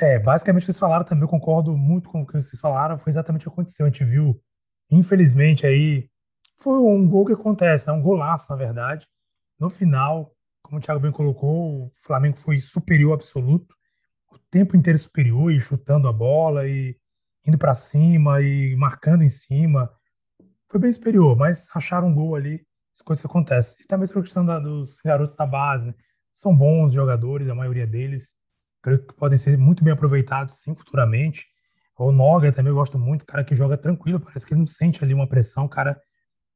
É, 0.00 0.18
basicamente 0.18 0.62
o 0.62 0.66
que 0.66 0.72
vocês 0.72 0.78
falaram 0.78 1.04
também, 1.04 1.22
eu 1.22 1.28
concordo 1.28 1.76
muito 1.76 2.08
com 2.08 2.22
o 2.22 2.26
que 2.26 2.34
vocês 2.34 2.60
falaram, 2.60 2.98
foi 2.98 3.10
exatamente 3.10 3.42
o 3.42 3.50
que 3.50 3.54
aconteceu. 3.54 3.84
A 3.84 3.88
gente 3.88 4.04
viu, 4.04 4.40
infelizmente, 4.90 5.66
aí, 5.66 6.08
foi 6.60 6.78
um 6.78 7.08
gol 7.08 7.26
que 7.26 7.32
acontece, 7.32 7.88
né? 7.88 7.92
um 7.92 8.02
golaço, 8.02 8.50
na 8.50 8.56
verdade. 8.56 9.06
No 9.58 9.68
final, 9.68 10.32
como 10.62 10.78
o 10.78 10.80
Thiago 10.80 11.00
bem 11.00 11.10
colocou, 11.10 11.86
o 11.86 11.92
Flamengo 11.96 12.36
foi 12.36 12.60
superior 12.60 13.14
absoluto, 13.14 13.74
o 14.30 14.38
tempo 14.50 14.76
inteiro 14.76 14.98
superior, 14.98 15.50
e 15.50 15.60
chutando 15.60 16.06
a 16.06 16.12
bola, 16.12 16.68
e 16.68 16.96
indo 17.44 17.58
para 17.58 17.74
cima, 17.74 18.40
e 18.40 18.76
marcando 18.76 19.22
em 19.22 19.28
cima. 19.28 19.90
Foi 20.68 20.78
bem 20.78 20.92
superior, 20.92 21.36
mas 21.36 21.68
acharam 21.74 22.08
um 22.08 22.14
gol 22.14 22.36
ali, 22.36 22.64
as 22.94 23.02
coisas 23.02 23.24
acontecem. 23.24 23.76
E 23.82 23.86
também 23.86 24.06
a 24.08 24.22
questão 24.22 24.44
da, 24.44 24.60
dos 24.60 24.98
garotos 25.04 25.34
da 25.34 25.46
base, 25.46 25.86
né? 25.86 25.94
São 26.32 26.56
bons 26.56 26.92
jogadores, 26.94 27.48
a 27.48 27.54
maioria 27.54 27.86
deles. 27.86 28.34
Creio 28.82 29.06
que 29.06 29.14
podem 29.14 29.36
ser 29.36 29.58
muito 29.58 29.82
bem 29.82 29.92
aproveitados, 29.92 30.60
sim, 30.62 30.74
futuramente. 30.74 31.46
O 31.98 32.12
Noga 32.12 32.52
também 32.52 32.70
eu 32.70 32.76
gosto 32.76 32.98
muito, 32.98 33.26
cara 33.26 33.42
que 33.42 33.54
joga 33.54 33.76
tranquilo, 33.76 34.20
parece 34.20 34.46
que 34.46 34.54
ele 34.54 34.60
não 34.60 34.66
sente 34.66 35.02
ali 35.02 35.12
uma 35.12 35.28
pressão, 35.28 35.66
cara 35.66 36.00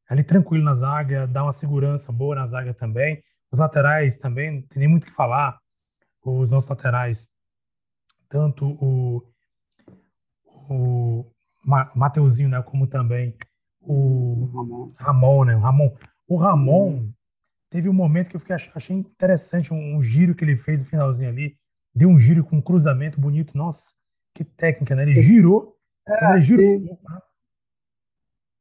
ali 0.08 0.22
tranquilo 0.22 0.62
na 0.62 0.74
zaga, 0.74 1.26
dá 1.26 1.42
uma 1.42 1.52
segurança 1.52 2.12
boa 2.12 2.34
na 2.34 2.46
zaga 2.46 2.74
também. 2.74 3.22
Os 3.50 3.58
laterais 3.58 4.18
também, 4.18 4.52
não 4.52 4.62
tem 4.62 4.80
nem 4.80 4.88
muito 4.88 5.04
o 5.04 5.06
que 5.06 5.12
falar. 5.12 5.58
Os 6.24 6.50
nossos 6.50 6.70
laterais, 6.70 7.26
tanto 8.28 8.66
o, 8.66 9.22
o 10.44 11.26
Mateuzinho, 11.94 12.48
né, 12.48 12.62
como 12.62 12.86
também 12.86 13.36
o 13.80 14.46
Ramon, 14.54 14.92
Ramon 14.96 15.44
né? 15.44 15.56
O 15.56 15.60
Ramon, 15.60 15.96
o 16.28 16.36
Ramon 16.36 17.12
teve 17.68 17.88
um 17.88 17.92
momento 17.92 18.30
que 18.30 18.36
eu 18.36 18.40
fiquei, 18.40 18.54
achei 18.54 18.96
interessante, 18.96 19.72
um, 19.72 19.96
um, 19.96 20.02
giro 20.02 20.34
que 20.34 20.44
ele 20.44 20.56
fez 20.56 20.80
no 20.80 20.86
finalzinho 20.86 21.30
ali. 21.30 21.56
Deu 21.94 22.08
um 22.08 22.18
giro 22.18 22.44
com 22.44 22.56
um 22.56 22.62
cruzamento 22.62 23.20
bonito. 23.20 23.56
Nossa, 23.56 23.92
que 24.34 24.44
técnica, 24.44 24.94
né? 24.94 25.02
Ele 25.02 25.14
girou. 25.22 25.76
É, 26.06 26.32
ele 26.32 26.40
girou. 26.40 26.64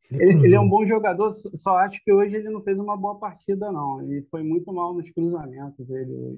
Ele, 0.10 0.46
ele, 0.46 0.56
é 0.56 0.60
um 0.60 0.68
bom 0.68 0.86
jogador, 0.86 1.34
só 1.34 1.78
acho 1.78 2.04
que 2.04 2.12
hoje 2.12 2.36
ele 2.36 2.50
não 2.50 2.62
fez 2.62 2.78
uma 2.78 2.98
boa 2.98 3.18
partida, 3.18 3.72
não. 3.72 4.02
Ele 4.02 4.22
foi 4.30 4.44
muito 4.44 4.72
mal 4.74 4.94
nos 4.94 5.10
cruzamentos. 5.12 5.90
Ele 5.90 6.38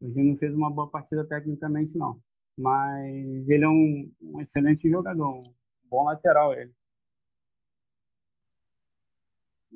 hoje, 0.00 0.18
ele 0.18 0.30
não 0.30 0.36
fez 0.36 0.54
uma 0.54 0.70
boa 0.70 0.88
partida 0.88 1.24
tecnicamente, 1.24 1.96
não. 1.96 2.18
Mas 2.56 3.48
ele 3.48 3.64
é 3.64 3.68
um, 3.68 4.10
um 4.22 4.40
excelente 4.40 4.88
jogador, 4.88 5.28
um 5.28 5.52
bom 5.90 6.04
lateral 6.04 6.54
ele. 6.54 6.72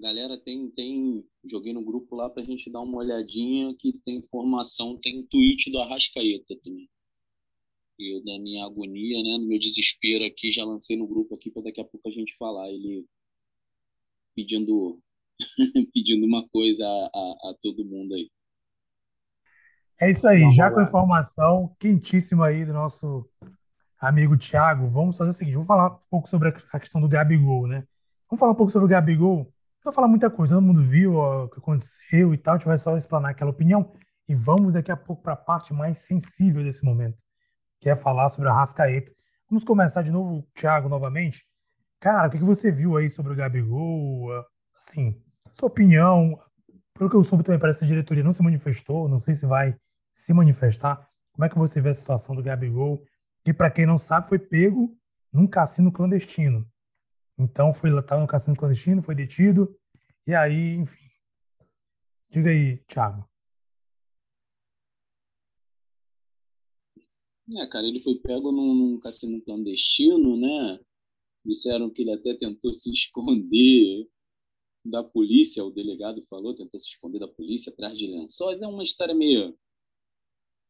Galera, 0.00 0.38
tem, 0.38 0.70
tem. 0.70 1.22
Joguei 1.44 1.74
no 1.74 1.84
grupo 1.84 2.16
lá 2.16 2.30
pra 2.30 2.42
gente 2.42 2.70
dar 2.70 2.80
uma 2.80 2.98
olhadinha 2.98 3.74
que 3.78 3.92
tem 4.04 4.16
informação, 4.16 4.98
tem 4.98 5.26
tweet 5.26 5.70
do 5.70 5.78
Arrascaeta 5.78 6.56
também. 6.64 6.88
Eu, 7.98 8.24
da 8.24 8.38
minha 8.38 8.64
agonia, 8.64 9.22
né, 9.22 9.36
no 9.36 9.46
meu 9.46 9.58
desespero 9.58 10.24
aqui, 10.24 10.50
já 10.50 10.64
lancei 10.64 10.96
no 10.96 11.06
grupo 11.06 11.34
aqui 11.34 11.50
para 11.50 11.64
daqui 11.64 11.82
a 11.82 11.84
pouco 11.84 12.08
a 12.08 12.10
gente 12.10 12.34
falar. 12.38 12.70
Ele 12.70 13.04
pedindo, 14.34 14.98
pedindo 15.92 16.24
uma 16.24 16.48
coisa 16.48 16.82
a, 16.86 17.10
a, 17.14 17.50
a 17.50 17.54
todo 17.60 17.84
mundo 17.84 18.14
aí. 18.14 18.30
É 20.00 20.08
isso 20.08 20.26
aí, 20.26 20.50
já 20.52 20.70
com 20.70 20.80
a 20.80 20.84
informação 20.84 21.76
quentíssima 21.78 22.46
aí 22.46 22.64
do 22.64 22.72
nosso 22.72 23.28
amigo 23.98 24.34
Thiago, 24.34 24.88
vamos 24.88 25.18
fazer 25.18 25.28
o 25.28 25.32
seguinte, 25.34 25.54
vamos 25.54 25.68
falar 25.68 25.92
um 25.92 25.98
pouco 26.08 26.26
sobre 26.26 26.48
a 26.48 26.80
questão 26.80 27.02
do 27.02 27.08
Gabigol, 27.08 27.66
né? 27.66 27.86
Vamos 28.30 28.40
falar 28.40 28.52
um 28.52 28.54
pouco 28.56 28.72
sobre 28.72 28.86
o 28.86 28.88
Gabigol. 28.88 29.52
Não 29.84 29.92
falar 29.92 30.08
muita 30.08 30.28
coisa, 30.28 30.54
todo 30.54 30.64
mundo 30.64 30.82
viu 30.82 31.14
ó, 31.14 31.44
o 31.44 31.48
que 31.48 31.58
aconteceu 31.58 32.34
e 32.34 32.38
tal, 32.38 32.54
a 32.54 32.58
gente 32.58 32.66
vai 32.66 32.76
só 32.76 32.94
explanar 32.96 33.30
aquela 33.30 33.50
opinião 33.50 33.92
e 34.28 34.34
vamos 34.34 34.74
daqui 34.74 34.92
a 34.92 34.96
pouco 34.96 35.22
para 35.22 35.32
a 35.32 35.36
parte 35.36 35.72
mais 35.72 35.98
sensível 35.98 36.62
desse 36.62 36.84
momento, 36.84 37.16
que 37.80 37.88
é 37.88 37.96
falar 37.96 38.28
sobre 38.28 38.50
a 38.50 38.52
Rascaeta. 38.52 39.10
Vamos 39.48 39.64
começar 39.64 40.02
de 40.02 40.12
novo, 40.12 40.46
Thiago, 40.54 40.88
novamente. 40.88 41.44
Cara, 41.98 42.28
o 42.28 42.30
que 42.30 42.38
você 42.38 42.70
viu 42.70 42.96
aí 42.96 43.08
sobre 43.08 43.32
o 43.32 43.36
Gabigol? 43.36 44.28
Assim, 44.76 45.20
sua 45.52 45.68
opinião, 45.68 46.38
pelo 46.94 47.08
que 47.08 47.16
eu 47.16 47.22
soube 47.22 47.42
também 47.42 47.58
parece 47.58 47.78
que 47.78 47.86
a 47.86 47.88
diretoria 47.88 48.22
não 48.22 48.32
se 48.32 48.42
manifestou, 48.42 49.08
não 49.08 49.18
sei 49.18 49.32
se 49.32 49.46
vai 49.46 49.74
se 50.12 50.32
manifestar. 50.34 51.08
Como 51.32 51.44
é 51.44 51.48
que 51.48 51.58
você 51.58 51.80
vê 51.80 51.88
a 51.88 51.94
situação 51.94 52.36
do 52.36 52.42
Gabigol? 52.42 53.02
Que, 53.42 53.52
para 53.52 53.70
quem 53.70 53.86
não 53.86 53.96
sabe, 53.96 54.28
foi 54.28 54.38
pego 54.38 54.94
num 55.32 55.46
cassino 55.46 55.90
clandestino. 55.90 56.66
Então, 57.40 57.72
foi 57.72 57.90
estava 57.98 58.20
no 58.20 58.26
cassino 58.26 58.56
clandestino, 58.56 59.02
foi 59.02 59.14
detido, 59.14 59.74
e 60.26 60.34
aí, 60.34 60.74
enfim. 60.74 61.10
Diga 62.30 62.50
aí, 62.50 62.76
Thiago. 62.86 63.28
É, 67.56 67.66
cara, 67.66 67.86
ele 67.86 68.00
foi 68.00 68.14
pego 68.16 68.52
num, 68.52 68.74
num 68.74 69.00
cassino 69.00 69.42
clandestino, 69.42 70.36
né? 70.36 70.78
Disseram 71.44 71.90
que 71.90 72.02
ele 72.02 72.12
até 72.12 72.34
tentou 72.34 72.72
se 72.72 72.90
esconder 72.92 74.08
da 74.84 75.02
polícia, 75.02 75.64
o 75.64 75.70
delegado 75.70 76.24
falou, 76.28 76.54
tentou 76.54 76.78
se 76.78 76.90
esconder 76.90 77.18
da 77.18 77.28
polícia 77.28 77.72
atrás 77.72 77.98
de 77.98 78.06
lençóis. 78.06 78.62
É 78.62 78.66
uma 78.66 78.84
história 78.84 79.14
meio 79.14 79.58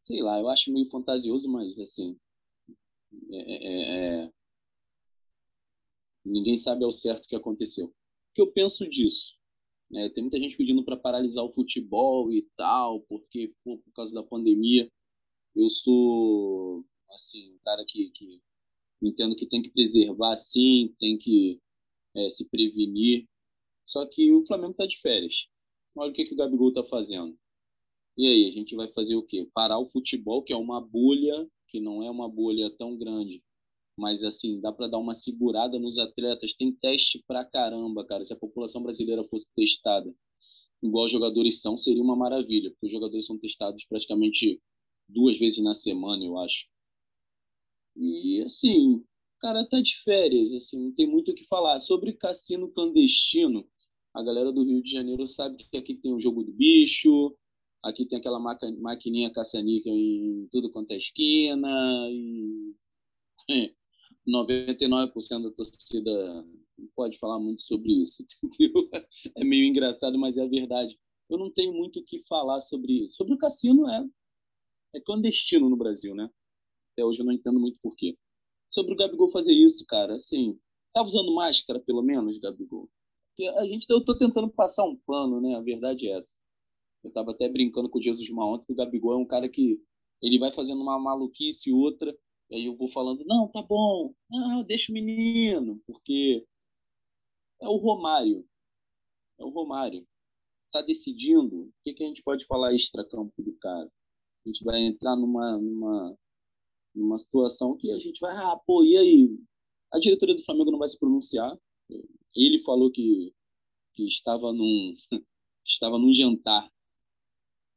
sei 0.00 0.23
lá, 0.23 0.39
eu 0.41 0.49
acho 0.49 0.73
meio 0.73 0.89
fantasioso, 0.91 1.49
mas 1.49 1.79
assim, 1.79 2.19
é, 3.31 3.39
é, 3.39 4.25
é... 4.25 4.33
ninguém 6.25 6.57
sabe 6.57 6.85
ao 6.85 6.93
certo 6.93 7.25
o 7.25 7.29
que 7.29 7.37
aconteceu. 7.37 7.87
O 7.87 7.93
que 8.35 8.43
eu 8.43 8.53
penso 8.53 8.89
disso? 8.89 9.35
É, 9.95 10.09
tem 10.11 10.23
muita 10.23 10.39
gente 10.39 10.57
pedindo 10.57 10.85
para 10.85 10.97
paralisar 10.97 11.45
o 11.45 11.53
futebol 11.53 12.31
e 12.33 12.43
tal, 12.57 13.00
porque 13.03 13.53
pô, 13.65 13.79
por 13.79 13.93
causa 13.93 14.15
da 14.15 14.23
pandemia. 14.23 14.91
Eu 15.55 15.69
sou 15.71 16.85
assim 17.12 17.55
um 17.55 17.59
cara 17.65 17.85
que, 17.87 18.11
que 18.11 18.41
entendo 19.03 19.35
que 19.35 19.47
tem 19.47 19.62
que 19.62 19.71
preservar, 19.71 20.37
sim, 20.37 20.95
tem 21.00 21.19
que 21.19 21.61
é, 22.17 22.31
se 22.31 22.49
prevenir. 22.49 23.27
Só 23.87 24.07
que 24.07 24.33
o 24.33 24.47
Flamengo 24.47 24.73
está 24.73 24.87
de 24.87 25.00
férias. 25.00 25.49
Olha 25.97 26.12
o 26.12 26.15
que, 26.15 26.25
que 26.25 26.35
o 26.35 26.37
Gabigol 26.37 26.69
está 26.69 26.85
fazendo. 26.85 27.37
E 28.17 28.27
aí, 28.27 28.49
a 28.49 28.50
gente 28.53 28.77
vai 28.77 28.93
fazer 28.93 29.17
o 29.17 29.23
quê? 29.23 29.49
Parar 29.53 29.79
o 29.79 29.89
futebol, 29.89 30.43
que 30.43 30.53
é 30.53 30.57
uma 30.57 30.81
bolha, 30.81 31.49
que 31.69 31.81
não 31.81 32.03
é 32.03 32.11
uma 32.11 32.29
bolha 32.29 32.71
tão 32.77 32.97
grande, 32.97 33.43
mas 33.97 34.25
assim, 34.25 34.61
dá 34.61 34.73
para 34.73 34.89
dar 34.89 34.99
uma 34.99 35.15
segurada 35.15 35.79
nos 35.79 35.99
atletas. 35.99 36.55
Tem 36.55 36.73
teste 36.73 37.23
pra 37.27 37.45
caramba, 37.45 38.05
cara. 38.07 38.25
Se 38.25 38.33
a 38.33 38.37
população 38.37 38.83
brasileira 38.83 39.25
fosse 39.25 39.47
testada 39.55 40.13
igual 40.83 41.05
os 41.05 41.13
jogadores 41.13 41.61
são, 41.61 41.77
seria 41.77 42.03
uma 42.03 42.17
maravilha, 42.17 42.71
porque 42.71 42.87
os 42.87 42.93
jogadores 42.93 43.27
são 43.27 43.39
testados 43.39 43.85
praticamente 43.85 44.63
duas 45.07 45.39
vezes 45.39 45.63
na 45.63 45.75
semana, 45.75 46.25
eu 46.25 46.39
acho. 46.39 46.67
E 47.95 48.41
assim, 48.43 48.95
o 48.95 49.07
cara 49.41 49.69
tá 49.69 49.81
de 49.81 49.95
férias, 50.03 50.55
assim, 50.55 50.79
não 50.79 50.93
tem 50.95 51.07
muito 51.07 51.33
o 51.33 51.35
que 51.35 51.45
falar. 51.47 51.81
Sobre 51.81 52.15
cassino 52.15 52.71
clandestino, 52.73 53.69
a 54.15 54.23
galera 54.23 54.51
do 54.51 54.65
Rio 54.65 54.83
de 54.83 54.91
Janeiro 54.91 55.27
sabe 55.27 55.63
que 55.71 55.77
aqui 55.77 55.95
tem 55.95 56.15
o 56.15 56.21
jogo 56.21 56.43
do 56.45 56.53
bicho, 56.53 57.37
Aqui 57.83 58.05
tem 58.05 58.19
aquela 58.19 58.39
maquininha 58.39 59.33
caçanica 59.33 59.89
em 59.89 60.47
tudo 60.51 60.71
quanto 60.71 60.93
é 60.93 60.99
esquina. 60.99 61.69
E 62.11 63.75
99% 64.27 65.43
da 65.43 65.50
torcida 65.50 66.45
não 66.79 66.89
pode 66.95 67.19
falar 67.19 67.39
muito 67.39 67.62
sobre 67.62 67.93
isso, 68.03 68.25
entendeu? 68.43 68.89
É 69.37 69.45
meio 69.45 69.65
engraçado, 69.67 70.19
mas 70.19 70.37
é 70.37 70.43
a 70.43 70.49
verdade. 70.49 70.99
Eu 71.29 71.39
não 71.39 71.50
tenho 71.50 71.73
muito 71.73 72.00
o 72.00 72.05
que 72.05 72.23
falar 72.29 72.61
sobre 72.62 73.05
isso. 73.05 73.15
Sobre 73.15 73.35
o 73.35 73.39
cassino, 73.39 73.89
é, 73.89 74.05
é 74.95 75.00
clandestino 75.00 75.69
no 75.69 75.77
Brasil, 75.77 76.15
né? 76.15 76.29
Até 76.93 77.05
hoje 77.05 77.21
eu 77.21 77.25
não 77.25 77.33
entendo 77.33 77.61
muito 77.61 77.79
porquê. 77.81 78.17
Sobre 78.71 78.95
o 78.95 78.97
Gabigol 78.97 79.31
fazer 79.31 79.53
isso, 79.53 79.85
cara, 79.87 80.17
assim, 80.17 80.59
tá 80.93 81.03
usando 81.03 81.35
máscara, 81.35 81.81
pelo 81.81 82.03
menos, 82.03 82.39
Gabigol? 82.39 82.89
Porque 83.29 83.49
a 83.59 83.65
gente, 83.65 83.89
eu 83.89 84.05
tô 84.05 84.17
tentando 84.17 84.50
passar 84.50 84.85
um 84.85 84.97
pano, 84.97 85.41
né? 85.41 85.55
A 85.55 85.61
verdade 85.61 86.09
é 86.09 86.17
essa. 86.17 86.39
Eu 87.03 87.09
estava 87.09 87.31
até 87.31 87.49
brincando 87.49 87.89
com 87.89 87.99
o 87.99 88.03
Jesus 88.03 88.29
uma 88.29 88.47
ontem 88.47 88.67
que 88.67 88.73
o 88.73 88.77
Gabigol 88.77 89.15
é 89.15 89.17
um 89.17 89.27
cara 89.27 89.49
que 89.49 89.81
ele 90.23 90.39
vai 90.39 90.53
fazendo 90.53 90.83
uma 90.83 90.99
maluquice 90.99 91.71
e 91.71 91.73
outra, 91.73 92.15
e 92.50 92.57
aí 92.57 92.64
eu 92.66 92.76
vou 92.76 92.90
falando, 92.90 93.25
não, 93.25 93.49
tá 93.49 93.62
bom, 93.62 94.12
ah, 94.33 94.62
deixa 94.66 94.90
o 94.90 94.95
menino, 94.95 95.80
porque 95.87 96.45
é 97.61 97.69
o 97.69 97.76
Romário. 97.76 98.45
É 99.38 99.45
o 99.45 99.50
Romário. 99.50 100.07
Tá 100.73 100.83
decidindo. 100.83 101.62
O 101.62 101.73
que, 101.85 101.95
que 101.95 102.04
a 102.04 102.07
gente 102.07 102.23
pode 102.23 102.45
falar 102.47 102.75
extra-campo 102.75 103.42
do 103.42 103.52
cara? 103.54 103.90
A 104.45 104.49
gente 104.49 104.64
vai 104.64 104.80
entrar 104.80 105.16
numa, 105.16 105.59
numa, 105.59 106.19
numa 106.95 107.19
situação 107.19 107.76
que 107.76 107.90
a 107.92 107.99
gente 107.99 108.19
vai, 108.21 108.37
ah, 108.37 108.59
pô, 108.66 108.85
e 108.85 108.97
aí? 108.97 109.38
A 109.92 109.99
diretoria 109.99 110.37
do 110.37 110.45
Flamengo 110.45 110.71
não 110.71 110.78
vai 110.78 110.88
se 110.88 110.99
pronunciar. 110.99 111.57
Ele 112.35 112.62
falou 112.64 112.90
que, 112.90 113.35
que 113.95 114.07
estava 114.07 114.52
num, 114.52 114.95
estava 115.66 115.99
num 115.99 116.14
jantar 116.14 116.71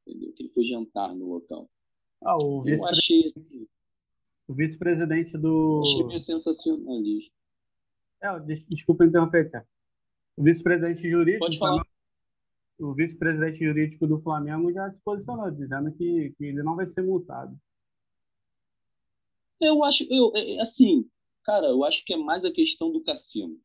entendeu? 0.08 0.34
Que 0.34 0.44
ele 0.44 0.54
foi 0.54 0.66
jantar 0.66 1.16
no 1.16 1.26
local. 1.26 1.70
Ah, 2.24 2.38
o 2.38 2.68
Eu 2.68 2.86
achei 2.88 3.34
assim, 3.36 3.68
o 4.48 4.54
vice-presidente 4.54 5.38
do. 5.38 5.82
Achei 5.84 6.04
meio 6.04 6.20
sensacionalista. 6.20 7.32
É, 8.22 8.40
desculpa 8.70 9.06
interromper, 9.06 9.50
Tiago. 9.50 9.68
O 10.38 10.44
vice-presidente 10.44 11.10
jurídico. 11.10 11.46
Pode 11.46 11.58
falar. 11.58 11.86
O 12.80 12.94
vice-presidente 12.94 13.64
jurídico 13.64 14.08
do 14.08 14.20
Flamengo 14.20 14.72
já 14.74 14.90
se 14.92 15.00
posicionou, 15.02 15.50
dizendo 15.52 15.92
que, 15.92 16.34
que 16.38 16.46
ele 16.46 16.64
não 16.64 16.76
vai 16.76 16.86
ser 16.86 17.04
multado. 17.04 17.56
Eu 19.62 19.84
acho, 19.84 20.04
eu, 20.10 20.32
é, 20.36 20.56
é, 20.56 20.62
assim, 20.62 21.08
cara, 21.44 21.68
eu 21.68 21.84
acho 21.84 22.04
que 22.04 22.14
é 22.14 22.18
mais 22.18 22.44
a 22.44 22.52
questão 22.52 22.92
do 22.92 23.02
cassino. 23.04 23.58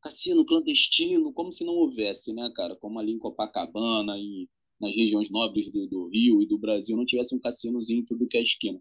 Cassino 0.00 0.46
clandestino, 0.46 1.32
como 1.32 1.52
se 1.52 1.64
não 1.64 1.74
houvesse, 1.74 2.32
né, 2.32 2.50
cara? 2.54 2.76
Como 2.76 2.98
ali 2.98 3.12
em 3.12 3.18
Copacabana 3.18 4.16
e 4.16 4.48
nas 4.80 4.94
regiões 4.94 5.30
nobres 5.30 5.70
do, 5.70 5.86
do 5.86 6.08
Rio 6.08 6.40
e 6.40 6.46
do 6.46 6.58
Brasil 6.58 6.96
não 6.96 7.04
tivesse 7.04 7.34
um 7.34 7.40
cassinozinho 7.40 8.00
em 8.00 8.04
tudo 8.04 8.28
que 8.28 8.36
é 8.36 8.42
esquina. 8.42 8.80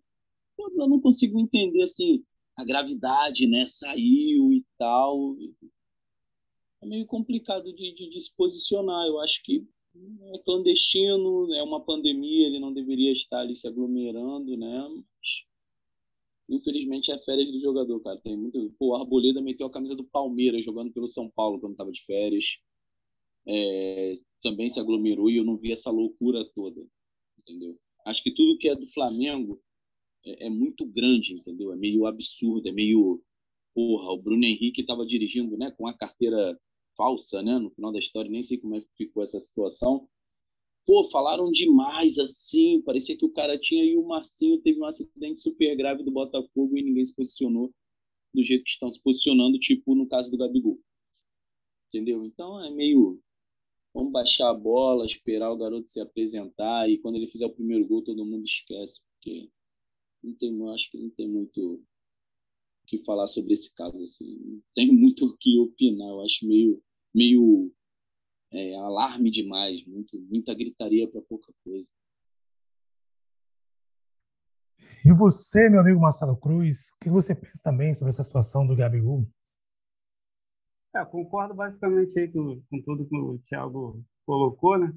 Eu, 0.57 0.87
não 0.87 0.99
consigo 0.99 1.39
entender, 1.39 1.83
assim, 1.83 2.23
a 2.55 2.63
gravidade, 2.63 3.47
né? 3.47 3.65
Saiu 3.65 4.53
e 4.53 4.65
tal. 4.77 5.35
É 6.81 6.85
meio 6.85 7.05
complicado 7.05 7.73
de, 7.73 7.93
de, 7.93 8.09
de 8.09 8.21
se 8.21 8.35
posicionar. 8.35 9.07
Eu 9.07 9.19
acho 9.19 9.41
que 9.43 9.65
é 10.33 10.39
clandestino, 10.39 11.53
é 11.53 11.63
uma 11.63 11.79
pandemia, 11.79 12.47
ele 12.47 12.59
não 12.59 12.73
deveria 12.73 13.11
estar 13.11 13.39
ali 13.41 13.55
se 13.55 13.67
aglomerando, 13.67 14.57
né? 14.57 14.87
Mas, 14.89 15.43
infelizmente 16.49 17.11
é 17.11 17.19
férias 17.19 17.51
do 17.51 17.59
jogador, 17.59 17.99
cara. 18.01 18.19
Tem 18.19 18.35
muito. 18.35 18.73
Pô, 18.79 18.89
o 18.89 18.95
Arboleda 18.95 19.41
meteu 19.41 19.67
a 19.67 19.71
camisa 19.71 19.95
do 19.95 20.03
Palmeiras 20.03 20.65
jogando 20.65 20.91
pelo 20.91 21.07
São 21.07 21.29
Paulo 21.29 21.59
quando 21.59 21.73
estava 21.73 21.91
de 21.91 22.03
férias. 22.05 22.59
É, 23.45 24.15
também 24.41 24.69
se 24.69 24.79
aglomerou 24.79 25.29
e 25.29 25.37
eu 25.37 25.43
não 25.43 25.57
vi 25.57 25.71
essa 25.71 25.91
loucura 25.91 26.45
toda, 26.55 26.81
entendeu? 27.39 27.77
Acho 28.05 28.23
que 28.23 28.33
tudo 28.33 28.57
que 28.57 28.69
é 28.69 28.75
do 28.75 28.87
Flamengo 28.87 29.61
é, 30.25 30.47
é 30.47 30.49
muito 30.49 30.85
grande, 30.85 31.33
entendeu? 31.33 31.73
É 31.73 31.75
meio 31.75 32.05
absurdo, 32.05 32.67
é 32.67 32.71
meio 32.71 33.21
porra. 33.73 34.11
O 34.13 34.21
Bruno 34.21 34.45
Henrique 34.45 34.81
estava 34.81 35.05
dirigindo, 35.05 35.57
né, 35.57 35.71
com 35.71 35.87
a 35.87 35.93
carteira 35.97 36.59
falsa, 36.95 37.41
né? 37.41 37.57
No 37.57 37.71
final 37.71 37.91
da 37.91 37.99
história, 37.99 38.29
nem 38.29 38.43
sei 38.43 38.57
como 38.57 38.75
é 38.75 38.81
que 38.81 38.87
ficou 38.97 39.23
essa 39.23 39.39
situação. 39.39 40.07
Pô, 40.85 41.09
falaram 41.09 41.49
demais 41.51 42.19
assim, 42.19 42.81
parecia 42.81 43.17
que 43.17 43.25
o 43.25 43.31
cara 43.31 43.57
tinha 43.57 43.85
e 43.85 43.97
o 43.97 44.05
Marcinho 44.05 44.61
teve 44.61 44.79
um 44.79 44.85
acidente 44.85 45.41
super 45.41 45.75
grave 45.77 46.03
do 46.03 46.11
Botafogo 46.11 46.77
e 46.77 46.83
ninguém 46.83 47.05
se 47.05 47.15
posicionou 47.15 47.73
do 48.33 48.43
jeito 48.43 48.63
que 48.65 48.71
estão 48.71 48.91
se 48.91 49.01
posicionando, 49.01 49.57
tipo 49.59 49.95
no 49.95 50.07
caso 50.07 50.29
do 50.29 50.37
Gabigol. 50.37 50.79
Entendeu? 51.87 52.25
Então 52.25 52.63
é 52.63 52.69
meio 52.69 53.19
vamos 53.93 54.11
baixar 54.11 54.49
a 54.49 54.53
bola, 54.53 55.05
esperar 55.05 55.51
o 55.51 55.57
garoto 55.57 55.89
se 55.89 55.99
apresentar 56.01 56.89
e 56.89 56.97
quando 56.97 57.15
ele 57.15 57.27
fizer 57.27 57.45
o 57.45 57.53
primeiro 57.53 57.87
gol 57.87 58.03
todo 58.03 58.25
mundo 58.25 58.43
esquece, 58.43 59.01
porque 59.13 59.49
não 60.23 60.33
tem, 60.35 60.73
acho 60.73 60.91
que 60.91 60.97
não 60.97 61.09
tem 61.11 61.27
muito 61.27 61.75
o 61.75 61.85
que 62.87 63.03
falar 63.05 63.27
sobre 63.27 63.53
esse 63.53 63.73
caso 63.73 63.97
assim, 64.03 64.37
não 64.45 64.61
tem 64.75 64.91
muito 64.91 65.25
o 65.25 65.37
que 65.37 65.59
opinar, 65.59 66.09
eu 66.09 66.21
acho 66.21 66.47
meio 66.47 66.81
meio 67.13 67.71
é, 68.51 68.75
alarme 68.75 69.31
demais, 69.31 69.85
muito, 69.85 70.19
muita 70.21 70.53
gritaria 70.53 71.09
para 71.09 71.21
pouca 71.21 71.51
coisa. 71.63 71.87
E 75.05 75.11
você, 75.11 75.69
meu 75.69 75.81
amigo 75.81 75.99
Marcelo 75.99 76.37
Cruz, 76.37 76.91
o 76.91 76.99
que 77.03 77.09
você 77.09 77.35
pensa 77.35 77.61
também 77.61 77.93
sobre 77.93 78.09
essa 78.09 78.23
situação 78.23 78.65
do 78.65 78.75
Gabigol? 78.75 79.27
É, 80.95 81.03
concordo 81.05 81.53
basicamente 81.53 82.17
aí 82.17 82.31
com, 82.31 82.61
com 82.69 82.81
tudo 82.83 83.07
que 83.07 83.15
o 83.15 83.39
Thiago 83.39 84.01
colocou, 84.25 84.77
né? 84.77 84.93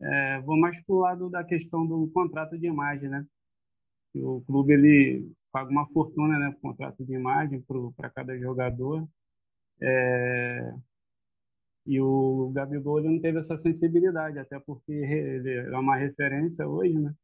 É, 0.00 0.40
vou 0.42 0.58
mais 0.58 0.78
para 0.84 0.94
o 0.94 0.98
lado 0.98 1.30
da 1.30 1.44
questão 1.44 1.86
do 1.86 2.10
contrato 2.12 2.58
de 2.58 2.66
imagem, 2.66 3.08
né? 3.08 3.24
O 4.14 4.40
clube 4.42 4.72
ele 4.72 5.32
paga 5.52 5.70
uma 5.70 5.86
fortuna, 5.88 6.38
né, 6.38 6.50
pro 6.50 6.70
contrato 6.70 7.04
de 7.04 7.14
imagem 7.14 7.64
para 7.96 8.10
cada 8.10 8.38
jogador. 8.38 9.06
É, 9.80 10.74
e 11.86 12.00
o 12.00 12.50
Gabigol 12.54 13.02
não 13.02 13.20
teve 13.20 13.38
essa 13.38 13.58
sensibilidade, 13.58 14.38
até 14.38 14.58
porque 14.58 14.92
ele 14.92 15.50
é 15.50 15.78
uma 15.78 15.96
referência 15.96 16.66
hoje, 16.66 16.98
né? 16.98 17.14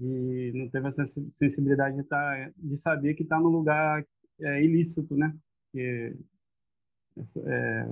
E 0.00 0.52
não 0.54 0.68
teve 0.68 0.88
essa 0.88 1.04
sensibilidade 1.38 1.96
de, 1.96 2.04
tá, 2.04 2.50
de 2.56 2.76
saber 2.78 3.14
que 3.14 3.22
está 3.22 3.38
no 3.38 3.48
lugar 3.48 4.04
é, 4.40 4.64
ilícito, 4.64 5.16
né? 5.16 5.34
Que 5.72 6.16
é, 7.46 7.86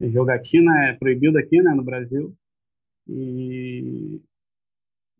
jogatina 0.00 0.86
é 0.86 0.94
proibido 0.94 1.38
aqui, 1.38 1.60
né, 1.62 1.72
no 1.72 1.84
Brasil, 1.84 2.34
e, 3.08 4.20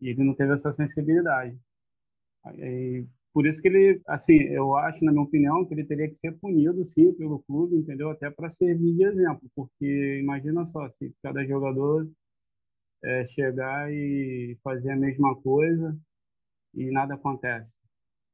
e 0.01 0.09
ele 0.09 0.23
não 0.23 0.33
teve 0.33 0.53
essa 0.53 0.71
sensibilidade. 0.73 1.57
E, 2.55 3.05
por 3.33 3.45
isso 3.45 3.61
que 3.61 3.67
ele, 3.67 4.01
assim, 4.07 4.33
eu 4.33 4.75
acho, 4.75 5.03
na 5.03 5.11
minha 5.11 5.23
opinião, 5.23 5.65
que 5.65 5.73
ele 5.73 5.85
teria 5.85 6.09
que 6.09 6.15
ser 6.15 6.31
punido, 6.39 6.83
sim, 6.85 7.13
pelo 7.13 7.39
clube, 7.43 7.75
entendeu? 7.75 8.09
Até 8.09 8.29
para 8.29 8.51
servir 8.55 8.95
de 8.95 9.03
exemplo, 9.03 9.49
porque 9.55 10.19
imagina 10.21 10.65
só, 10.65 10.89
se 10.91 11.13
cada 11.21 11.45
jogador 11.45 12.09
é, 13.03 13.27
chegar 13.27 13.91
e 13.91 14.57
fazer 14.63 14.91
a 14.91 14.95
mesma 14.95 15.35
coisa 15.41 15.97
e 16.73 16.89
nada 16.91 17.15
acontece. 17.15 17.71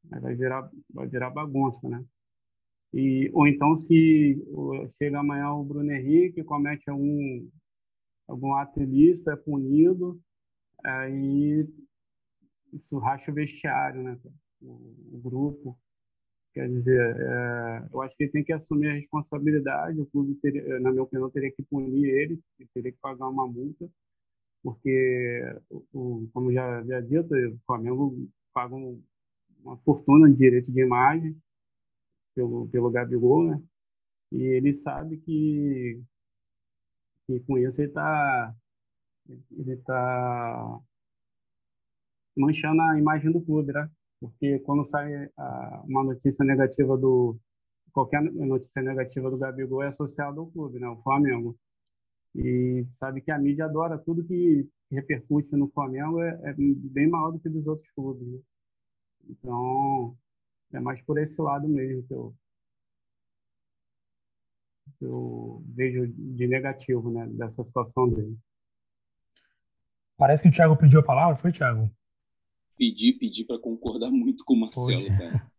Vai 0.05 0.35
virar, 0.35 0.69
vai 0.89 1.07
virar 1.07 1.29
bagunça, 1.29 1.87
né? 1.87 2.03
E, 2.93 3.29
ou 3.33 3.47
então, 3.47 3.75
se 3.75 4.37
chega 4.97 5.19
amanhã 5.19 5.51
o 5.51 5.63
Bruno 5.63 5.91
Henrique, 5.91 6.43
comete 6.43 6.89
algum, 6.89 7.49
algum 8.27 8.53
ato 8.53 8.81
ilícito, 8.81 9.31
é 9.31 9.35
punido, 9.35 10.21
aí 10.83 11.67
isso 12.73 12.97
racha 12.97 13.31
o 13.31 13.33
vestiário, 13.33 14.03
né? 14.03 14.19
O, 14.61 15.17
o 15.17 15.21
grupo. 15.21 15.79
Quer 16.53 16.69
dizer, 16.69 17.17
é, 17.17 17.87
eu 17.91 18.01
acho 18.01 18.15
que 18.15 18.25
ele 18.25 18.31
tem 18.31 18.43
que 18.43 18.53
assumir 18.53 18.89
a 18.89 18.93
responsabilidade, 18.93 19.99
o 19.99 20.05
clube, 20.05 20.35
teria, 20.35 20.79
na 20.79 20.91
minha 20.91 21.03
opinião, 21.03 21.29
teria 21.31 21.51
que 21.51 21.63
punir 21.63 22.05
ele, 22.07 22.39
teria 22.73 22.91
que 22.91 22.99
pagar 22.99 23.27
uma 23.27 23.47
multa, 23.47 23.89
porque, 24.61 25.41
o, 25.71 26.29
como 26.31 26.53
já, 26.53 26.83
já 26.83 27.01
dito, 27.01 27.33
o 27.33 27.59
Flamengo 27.65 28.29
paga 28.53 28.75
uma 28.75 29.77
fortuna 29.79 30.29
de 30.29 30.37
direito 30.37 30.71
de 30.71 30.81
imagem, 30.81 31.35
pelo, 32.35 32.67
pelo 32.69 32.91
Gabigol, 32.91 33.43
né? 33.49 33.63
E 34.31 34.43
ele 34.43 34.73
sabe 34.73 35.17
que, 35.17 36.01
que 37.25 37.39
com 37.41 37.57
isso 37.57 37.81
ele 37.81 37.89
está 37.89 38.55
ele 39.29 39.77
tá 39.77 40.79
manchando 42.35 42.81
a 42.81 42.97
imagem 42.97 43.31
do 43.31 43.41
clube, 43.41 43.71
né? 43.71 43.89
Porque 44.19 44.59
quando 44.59 44.83
sai 44.85 45.29
a, 45.37 45.83
uma 45.85 46.03
notícia 46.03 46.43
negativa 46.45 46.97
do 46.97 47.37
qualquer 47.91 48.21
notícia 48.23 48.81
negativa 48.81 49.29
do 49.29 49.37
Gabigol 49.37 49.83
é 49.83 49.89
associada 49.89 50.39
ao 50.39 50.47
clube, 50.47 50.79
né? 50.79 50.87
O 50.87 51.01
Flamengo. 51.03 51.57
E 52.35 52.85
sabe 52.99 53.21
que 53.21 53.31
a 53.31 53.37
mídia 53.37 53.65
adora 53.65 53.97
tudo 53.97 54.25
que 54.25 54.67
repercute 54.91 55.55
no 55.55 55.69
Flamengo 55.69 56.21
é, 56.21 56.39
é 56.43 56.53
bem 56.57 57.07
maior 57.07 57.31
do 57.31 57.39
que 57.39 57.49
dos 57.49 57.65
outros 57.67 57.89
clubes. 57.91 58.27
Né? 58.27 58.39
Então, 59.29 60.17
é 60.73 60.79
mais 60.79 61.01
por 61.03 61.17
esse 61.19 61.39
lado 61.41 61.67
mesmo 61.67 62.03
que 62.07 62.13
eu, 62.13 62.35
que 64.97 65.05
eu 65.05 65.63
vejo 65.67 66.07
de 66.07 66.47
negativo 66.47 67.11
né, 67.11 67.27
dessa 67.27 67.63
situação 67.63 68.09
dele. 68.09 68.37
Parece 70.17 70.43
que 70.43 70.49
o 70.49 70.51
Thiago 70.51 70.77
pediu 70.77 70.99
a 70.99 71.03
palavra, 71.03 71.35
foi, 71.35 71.51
Thiago? 71.51 71.89
Pedi, 72.77 73.13
pedi 73.13 73.45
para 73.45 73.59
concordar 73.59 74.11
muito 74.11 74.43
com 74.45 74.53
o 74.53 74.59
Marcelo, 74.59 75.07
cara. 75.07 75.51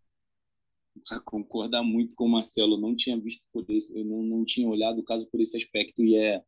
Para 1.09 1.21
concordar 1.21 1.83
muito 1.83 2.14
com 2.14 2.25
o 2.25 2.31
Marcelo. 2.31 2.81
Não 2.81 2.95
tinha 2.95 3.19
visto 3.19 3.45
por 3.53 3.64
esse, 3.69 3.97
eu 3.99 4.05
não, 4.05 4.23
não 4.23 4.45
tinha 4.45 4.69
olhado 4.69 5.01
o 5.01 5.05
caso 5.05 5.27
por 5.29 5.40
esse 5.40 5.57
aspecto 5.57 6.03
e 6.03 6.17
é 6.17 6.43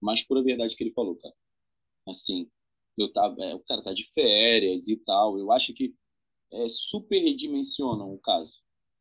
mais 0.00 0.22
pura 0.22 0.42
verdade 0.42 0.76
que 0.76 0.82
ele 0.82 0.92
falou, 0.92 1.16
cara. 1.16 1.34
Assim, 2.08 2.50
eu 2.98 3.12
tava, 3.12 3.36
é, 3.44 3.54
o 3.54 3.60
cara 3.60 3.82
tá 3.82 3.92
de 3.92 4.08
férias 4.12 4.88
e 4.88 4.96
tal. 4.96 5.38
Eu 5.38 5.50
acho 5.52 5.72
que 5.72 5.94
é, 6.52 6.68
superdimensionam 6.68 8.12
o 8.12 8.18
caso. 8.18 8.56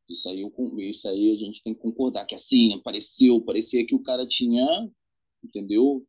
Isso 0.10 0.30
aí, 0.30 0.41
eu, 0.41 0.54
isso 0.80 1.08
aí 1.08 1.34
a 1.34 1.38
gente 1.38 1.63
tem 1.63 1.74
que 1.74 1.80
concordar 1.80 2.26
que 2.26 2.36
assim, 2.36 2.74
apareceu, 2.76 3.41
parecia 3.41 3.86
que 3.86 3.95
o 3.95 4.04
cara 4.04 4.28
tinha, 4.28 4.89
entendeu? 5.43 6.06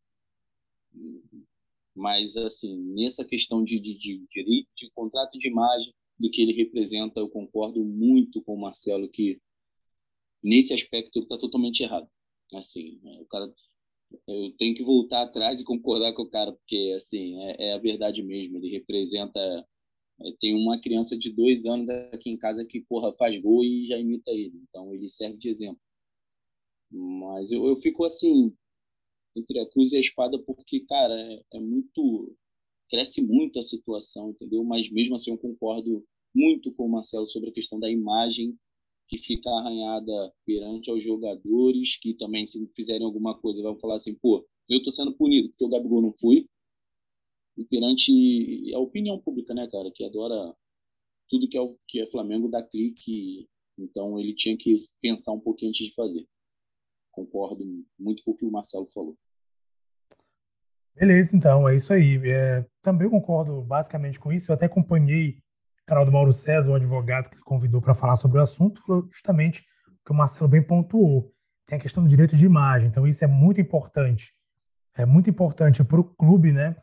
Mas, 1.94 2.36
assim, 2.36 2.78
nessa 2.94 3.24
questão 3.24 3.62
de, 3.62 3.78
de, 3.78 3.98
de, 3.98 4.26
de, 4.26 4.66
de 4.76 4.90
contrato 4.94 5.38
de 5.38 5.48
imagem, 5.48 5.92
do 6.18 6.30
que 6.30 6.40
ele 6.40 6.52
representa, 6.52 7.20
eu 7.20 7.28
concordo 7.28 7.84
muito 7.84 8.42
com 8.42 8.54
o 8.54 8.60
Marcelo 8.60 9.08
que 9.08 9.40
nesse 10.42 10.72
aspecto 10.72 11.18
ele 11.18 11.24
está 11.24 11.36
totalmente 11.38 11.82
errado. 11.82 12.08
Assim, 12.54 13.00
né, 13.02 13.18
o 13.20 13.26
cara, 13.26 13.52
eu 14.28 14.52
tenho 14.56 14.74
que 14.74 14.84
voltar 14.84 15.22
atrás 15.22 15.60
e 15.60 15.64
concordar 15.64 16.12
com 16.14 16.22
o 16.22 16.30
cara, 16.30 16.52
porque, 16.52 16.94
assim, 16.96 17.40
é, 17.42 17.68
é 17.70 17.74
a 17.74 17.78
verdade 17.78 18.22
mesmo. 18.22 18.58
Ele 18.58 18.70
representa 18.70 19.40
tem 20.40 20.54
uma 20.54 20.80
criança 20.80 21.16
de 21.16 21.32
dois 21.32 21.64
anos 21.66 21.88
aqui 22.12 22.30
em 22.30 22.36
casa 22.36 22.64
que, 22.64 22.80
porra, 22.82 23.12
faz 23.14 23.40
gol 23.40 23.64
e 23.64 23.86
já 23.86 23.98
imita 23.98 24.30
ele. 24.30 24.62
Então, 24.68 24.94
ele 24.94 25.08
serve 25.08 25.36
de 25.38 25.48
exemplo. 25.48 25.80
Mas 26.90 27.50
eu, 27.50 27.66
eu 27.66 27.76
fico 27.80 28.04
assim, 28.04 28.54
entre 29.36 29.58
a 29.60 29.68
cruz 29.68 29.92
e 29.92 29.96
a 29.96 30.00
espada, 30.00 30.38
porque, 30.38 30.80
cara, 30.80 31.14
é, 31.14 31.42
é 31.54 31.60
muito. 31.60 32.34
Cresce 32.90 33.22
muito 33.22 33.58
a 33.58 33.62
situação, 33.62 34.30
entendeu? 34.30 34.62
Mas 34.64 34.90
mesmo 34.90 35.14
assim, 35.14 35.30
eu 35.30 35.38
concordo 35.38 36.04
muito 36.34 36.72
com 36.72 36.86
o 36.86 36.90
Marcelo 36.90 37.26
sobre 37.26 37.50
a 37.50 37.52
questão 37.52 37.80
da 37.80 37.90
imagem 37.90 38.56
que 39.08 39.18
fica 39.18 39.50
arranhada 39.50 40.32
perante 40.44 40.90
aos 40.90 41.02
jogadores, 41.02 41.98
que 42.00 42.14
também, 42.14 42.46
se 42.46 42.66
fizerem 42.74 43.04
alguma 43.04 43.38
coisa, 43.38 43.62
vão 43.62 43.78
falar 43.78 43.96
assim, 43.96 44.14
pô, 44.14 44.46
eu 44.68 44.78
estou 44.78 44.92
sendo 44.92 45.12
punido 45.14 45.50
porque 45.50 45.64
o 45.64 45.68
Gabigol 45.68 46.02
não 46.02 46.12
foi. 46.14 46.46
E 47.56 47.64
perante 47.64 48.72
a 48.74 48.78
opinião 48.78 49.18
pública, 49.18 49.52
né, 49.52 49.68
cara, 49.68 49.90
que 49.90 50.04
adora 50.04 50.54
tudo 51.28 51.48
que 51.48 51.56
é, 51.56 51.60
o, 51.60 51.76
que 51.88 52.00
é 52.00 52.10
Flamengo 52.10 52.48
dá 52.48 52.62
clique. 52.62 53.48
Então 53.78 54.18
ele 54.18 54.34
tinha 54.34 54.56
que 54.56 54.78
pensar 55.00 55.32
um 55.32 55.40
pouquinho 55.40 55.70
antes 55.70 55.86
de 55.86 55.94
fazer. 55.94 56.26
Concordo 57.12 57.62
muito 57.98 58.24
com 58.24 58.32
o 58.32 58.34
que 58.34 58.44
o 58.44 58.50
Marcelo 58.50 58.88
falou. 58.92 59.16
Beleza, 60.94 61.36
então, 61.36 61.68
é 61.68 61.74
isso 61.74 61.92
aí. 61.92 62.20
É, 62.28 62.64
também 62.82 63.08
concordo 63.08 63.62
basicamente 63.62 64.18
com 64.18 64.32
isso. 64.32 64.50
Eu 64.50 64.54
até 64.54 64.66
acompanhei 64.66 65.38
o 65.82 65.86
canal 65.86 66.04
do 66.04 66.12
Mauro 66.12 66.32
César, 66.32 66.70
o 66.70 66.74
advogado 66.74 67.28
que 67.28 67.36
ele 67.36 67.42
convidou 67.42 67.80
para 67.80 67.94
falar 67.94 68.16
sobre 68.16 68.38
o 68.38 68.42
assunto, 68.42 68.82
foi 68.82 69.02
justamente 69.10 69.62
o 70.00 70.04
que 70.04 70.12
o 70.12 70.14
Marcelo 70.14 70.48
bem 70.48 70.62
pontuou. 70.62 71.32
Tem 71.66 71.78
a 71.78 71.80
questão 71.80 72.02
do 72.02 72.08
direito 72.08 72.36
de 72.36 72.44
imagem, 72.44 72.88
então 72.88 73.06
isso 73.06 73.24
é 73.24 73.26
muito 73.26 73.60
importante. 73.60 74.34
É 74.94 75.06
muito 75.06 75.30
importante 75.30 75.82
para 75.82 76.00
o 76.00 76.04
clube, 76.04 76.52
né? 76.52 76.76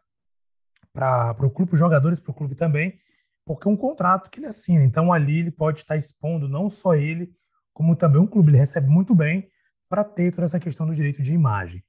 Para 0.91 1.45
o 1.45 1.49
clube, 1.49 1.73
os 1.73 1.79
jogadores, 1.79 2.19
para 2.19 2.31
o 2.31 2.33
clube 2.33 2.55
também, 2.55 2.99
porque 3.45 3.67
é 3.67 3.71
um 3.71 3.77
contrato 3.77 4.29
que 4.29 4.39
ele 4.39 4.47
assina. 4.47 4.83
Então 4.83 5.13
ali 5.13 5.39
ele 5.39 5.51
pode 5.51 5.79
estar 5.79 5.95
expondo 5.95 6.49
não 6.49 6.69
só 6.69 6.95
ele, 6.95 7.31
como 7.73 7.95
também 7.95 8.19
um 8.19 8.27
clube. 8.27 8.49
Ele 8.49 8.57
recebe 8.57 8.87
muito 8.87 9.13
bem 9.13 9.47
para 9.89 10.03
ter 10.03 10.31
toda 10.31 10.45
essa 10.45 10.59
questão 10.59 10.85
do 10.85 10.95
direito 10.95 11.21
de 11.23 11.33
imagem. 11.33 11.83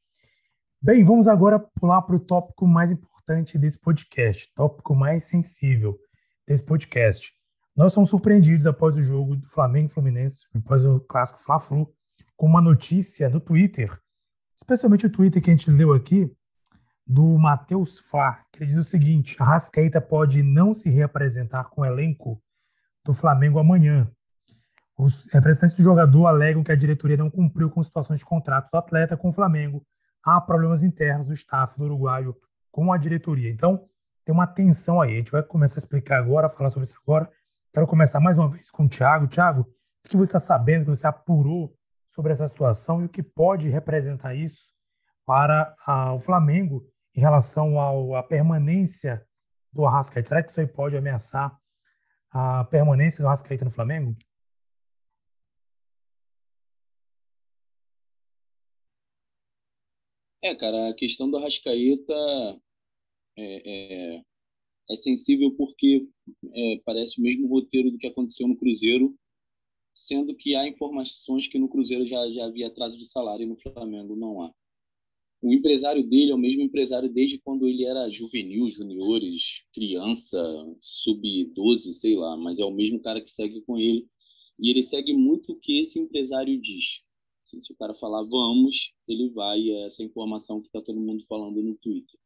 Bem, 0.82 1.04
vamos 1.04 1.28
agora 1.28 1.58
pular 1.58 2.00
para 2.02 2.16
o 2.16 2.20
tópico 2.20 2.66
mais 2.66 2.90
importante 2.90 3.58
desse 3.58 3.78
podcast, 3.78 4.50
tópico 4.54 4.94
mais 4.94 5.24
sensível 5.24 5.98
desse 6.48 6.64
podcast. 6.64 7.32
Nós 7.76 7.92
somos 7.92 8.08
surpreendidos 8.08 8.66
após 8.66 8.96
o 8.96 9.02
jogo 9.02 9.36
do 9.36 9.46
Flamengo 9.46 9.90
Fluminense, 9.90 10.46
após 10.54 10.84
o 10.84 11.00
clássico 11.00 11.42
Fla-Flu, 11.42 11.92
com 12.34 12.46
uma 12.46 12.62
notícia 12.62 13.28
no 13.28 13.38
Twitter, 13.38 13.96
especialmente 14.56 15.06
o 15.06 15.12
Twitter 15.12 15.42
que 15.42 15.50
a 15.50 15.52
gente 15.52 15.70
leu 15.70 15.92
aqui, 15.92 16.34
do 17.06 17.36
Matheus 17.36 17.98
Flá, 17.98 18.44
que 18.52 18.60
ele 18.60 18.66
diz 18.66 18.76
o 18.76 18.84
seguinte: 18.84 19.36
a 19.38 19.44
Rascaeta 19.44 20.00
pode 20.00 20.42
não 20.42 20.72
se 20.72 20.88
reapresentar 20.88 21.64
com 21.64 21.82
o 21.82 21.84
elenco 21.84 22.42
do 23.04 23.12
Flamengo 23.12 23.58
amanhã. 23.58 24.10
Os 25.02 25.26
representantes 25.32 25.74
do 25.74 25.82
jogador 25.82 26.26
alegam 26.26 26.62
que 26.62 26.70
a 26.70 26.76
diretoria 26.76 27.16
não 27.16 27.30
cumpriu 27.30 27.70
com 27.70 27.82
situações 27.82 28.18
de 28.18 28.24
contrato 28.24 28.70
do 28.70 28.76
atleta 28.76 29.16
com 29.16 29.30
o 29.30 29.32
Flamengo 29.32 29.82
há 30.22 30.38
problemas 30.38 30.82
internos 30.82 31.26
do 31.26 31.32
staff 31.32 31.78
do 31.78 31.84
uruguaio 31.84 32.36
com 32.70 32.92
a 32.92 32.98
diretoria. 32.98 33.50
Então, 33.50 33.88
tem 34.26 34.34
uma 34.34 34.46
tensão 34.46 35.00
aí. 35.00 35.14
A 35.14 35.16
gente 35.16 35.32
vai 35.32 35.42
começar 35.42 35.78
a 35.78 35.80
explicar 35.80 36.18
agora, 36.18 36.50
falar 36.50 36.68
sobre 36.68 36.84
isso 36.84 36.98
agora. 37.02 37.30
Quero 37.72 37.86
começar 37.86 38.20
mais 38.20 38.36
uma 38.36 38.50
vez 38.50 38.70
com 38.70 38.84
o 38.84 38.88
Thiago. 38.90 39.26
Thiago, 39.26 39.62
o 40.04 40.08
que 40.08 40.18
você 40.18 40.36
está 40.36 40.38
sabendo, 40.38 40.84
que 40.84 40.90
você 40.90 41.06
apurou 41.06 41.74
sobre 42.10 42.32
essa 42.32 42.46
situação 42.46 43.00
e 43.00 43.06
o 43.06 43.08
que 43.08 43.22
pode 43.22 43.70
representar 43.70 44.34
isso 44.34 44.74
para 45.24 45.74
a, 45.86 46.12
o 46.12 46.20
Flamengo 46.20 46.84
em 47.16 47.20
relação 47.20 47.80
à 48.14 48.22
permanência 48.22 49.24
do 49.72 49.86
Arrascaeta? 49.86 50.28
Será 50.28 50.42
que 50.42 50.50
isso 50.50 50.60
aí 50.60 50.66
pode 50.66 50.94
ameaçar 50.94 51.56
a 52.30 52.64
permanência 52.64 53.22
do 53.22 53.28
Arrascaeta 53.28 53.64
no 53.64 53.70
Flamengo? 53.70 54.14
É, 60.42 60.54
cara, 60.54 60.88
a 60.90 60.94
questão 60.94 61.30
do 61.30 61.36
Arrascaeta 61.36 62.14
é, 63.36 64.16
é, 64.16 64.22
é 64.90 64.94
sensível 64.96 65.52
porque 65.56 66.08
é, 66.52 66.80
parece 66.84 67.20
o 67.20 67.22
mesmo 67.22 67.46
roteiro 67.48 67.90
do 67.90 67.98
que 67.98 68.06
aconteceu 68.06 68.48
no 68.48 68.56
Cruzeiro, 68.56 69.14
sendo 69.92 70.34
que 70.34 70.54
há 70.54 70.66
informações 70.68 71.46
que 71.46 71.58
no 71.58 71.68
Cruzeiro 71.68 72.06
já, 72.06 72.30
já 72.32 72.46
havia 72.46 72.68
atraso 72.68 72.98
de 72.98 73.06
salário 73.06 73.44
e 73.44 73.48
no 73.48 73.56
Flamengo 73.56 74.16
não 74.16 74.42
há. 74.42 74.54
O 75.42 75.52
empresário 75.52 76.06
dele 76.06 76.32
é 76.32 76.34
o 76.34 76.38
mesmo 76.38 76.62
empresário 76.62 77.08
desde 77.08 77.38
quando 77.38 77.66
ele 77.66 77.84
era 77.84 78.10
juvenil, 78.10 78.68
juniores, 78.68 79.64
criança, 79.72 80.38
sub-12, 80.80 81.92
sei 81.94 82.14
lá, 82.14 82.36
mas 82.36 82.58
é 82.58 82.64
o 82.64 82.70
mesmo 82.70 83.00
cara 83.00 83.22
que 83.22 83.30
segue 83.30 83.62
com 83.62 83.78
ele. 83.78 84.06
E 84.58 84.70
ele 84.70 84.82
segue 84.82 85.14
muito 85.14 85.52
o 85.52 85.56
que 85.58 85.80
esse 85.80 85.98
empresário 85.98 86.60
diz. 86.60 87.00
Se 87.58 87.72
o 87.72 87.76
cara 87.76 87.94
falar 87.94 88.22
vamos, 88.22 88.92
ele 89.08 89.30
vai. 89.30 89.70
É 89.70 89.86
essa 89.86 90.04
informação 90.04 90.60
que 90.60 90.68
está 90.68 90.80
todo 90.80 91.00
mundo 91.00 91.24
falando 91.26 91.62
no 91.62 91.74
Twitter. 91.76 92.18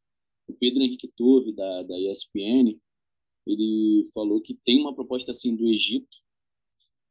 O 0.47 0.53
Pedro 0.53 0.83
Henrique 0.83 1.11
Torre, 1.15 1.51
da, 1.53 1.83
da 1.83 1.99
ESPN, 1.99 2.79
ele 3.47 4.09
falou 4.13 4.41
que 4.41 4.53
tem 4.53 4.79
uma 4.81 4.93
proposta 4.93 5.31
assim 5.31 5.55
do 5.55 5.67
Egito, 5.67 6.17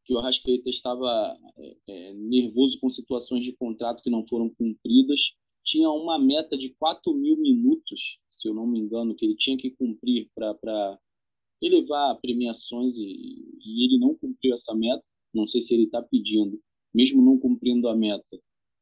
que 0.05 0.15
o 0.15 0.19
Arrascaeta 0.19 0.69
estava 0.69 1.37
é, 1.57 1.77
é, 1.89 2.15
nervoso 2.15 2.79
com 2.79 2.91
situações 2.91 3.45
de 3.45 3.53
contrato 3.53 4.03
que 4.03 4.11
não 4.11 4.27
foram 4.27 4.51
cumpridas. 4.51 5.33
Tinha 5.65 5.91
uma 5.91 6.19
meta 6.19 6.57
de 6.59 6.75
4 6.79 7.13
mil 7.15 7.37
minutos, 7.39 8.19
se 8.31 8.49
eu 8.49 8.55
não 8.55 8.67
me 8.67 8.79
engano, 8.79 9.15
que 9.15 9.25
ele 9.25 9.37
tinha 9.37 9.57
que 9.57 9.71
cumprir 9.71 10.31
para 10.35 10.99
elevar 11.63 12.21
premiações 12.21 12.97
e, 12.97 13.03
e 13.03 13.87
ele 13.87 13.99
não 13.99 14.15
cumpriu 14.15 14.55
essa 14.55 14.75
meta. 14.75 15.03
Não 15.33 15.49
sei 15.49 15.61
se 15.61 15.75
ele 15.75 15.85
está 15.85 16.03
pedindo 16.03 16.61
mesmo 16.95 17.23
não 17.23 17.39
cumprindo 17.39 17.89
a 17.89 17.97
meta, 17.97 18.41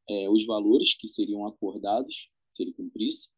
é, 0.09 0.29
os 0.29 0.45
valores 0.45 0.95
que 0.95 1.07
seriam 1.07 1.45
acordados, 1.45 2.29
se 2.53 2.63
ele 2.63 2.73
cumprisse. 2.73 3.29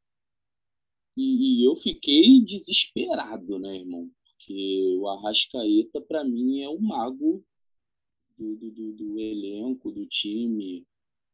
E, 1.18 1.62
e 1.62 1.66
eu 1.66 1.76
fiquei 1.78 2.42
desesperado, 2.42 3.58
né, 3.58 3.78
irmão? 3.78 4.10
Porque 4.24 4.98
o 5.00 5.08
Arrascaeta, 5.08 6.02
para 6.02 6.24
mim, 6.26 6.62
é 6.62 6.70
o 6.70 6.80
mago 6.80 7.44
do, 8.38 8.56
do, 8.56 8.94
do, 8.94 9.20
elenco, 9.20 9.92
do 9.92 10.06
time. 10.06 10.86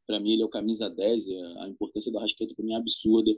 Para 0.05 0.19
mim, 0.19 0.33
ele 0.33 0.43
é 0.43 0.45
o 0.45 0.49
camisa 0.49 0.87
10. 0.89 1.27
É, 1.27 1.59
a 1.61 1.67
importância 1.67 2.11
do 2.11 2.19
Arrascaeta 2.19 2.53
para 2.55 2.63
mim 2.63 2.73
é 2.73 2.77
absurda. 2.77 3.31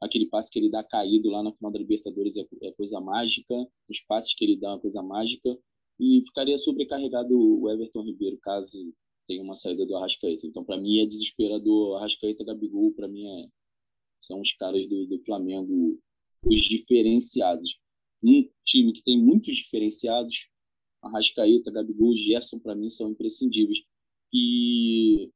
Aquele 0.00 0.26
passe 0.26 0.50
que 0.50 0.58
ele 0.58 0.70
dá 0.70 0.82
caído 0.82 1.30
lá 1.30 1.42
na 1.42 1.52
final 1.52 1.70
da 1.70 1.78
Libertadores 1.78 2.36
é, 2.36 2.46
é 2.62 2.72
coisa 2.72 2.98
mágica. 3.00 3.54
Os 3.88 4.00
passes 4.00 4.34
que 4.34 4.44
ele 4.44 4.56
dá 4.56 4.72
é 4.72 4.78
coisa 4.78 5.02
mágica. 5.02 5.56
E 6.00 6.22
ficaria 6.26 6.58
sobrecarregado 6.58 7.38
o 7.38 7.70
Everton 7.70 8.02
Ribeiro 8.02 8.38
caso 8.38 8.94
tem 9.26 9.40
uma 9.40 9.54
saída 9.54 9.84
do 9.86 9.96
Arrascaeta. 9.96 10.46
Então, 10.46 10.64
para 10.64 10.76
mim, 10.76 11.00
é 11.00 11.06
desesperador. 11.06 11.96
Arrascaeta, 11.96 12.44
Gabigol, 12.44 12.92
para 12.92 13.08
mim, 13.08 13.26
é, 13.26 13.48
são 14.20 14.40
os 14.40 14.52
caras 14.54 14.88
do, 14.88 15.06
do 15.06 15.18
Flamengo, 15.24 15.98
os 16.44 16.64
diferenciados. 16.64 17.78
Um 18.22 18.48
time 18.64 18.92
que 18.92 19.02
tem 19.02 19.20
muitos 19.20 19.56
diferenciados, 19.56 20.48
Arrascaeta, 21.02 21.70
Gabigol, 21.70 22.16
Gerson, 22.16 22.58
para 22.58 22.74
mim, 22.74 22.88
são 22.88 23.10
imprescindíveis. 23.10 23.80
E, 24.32 25.30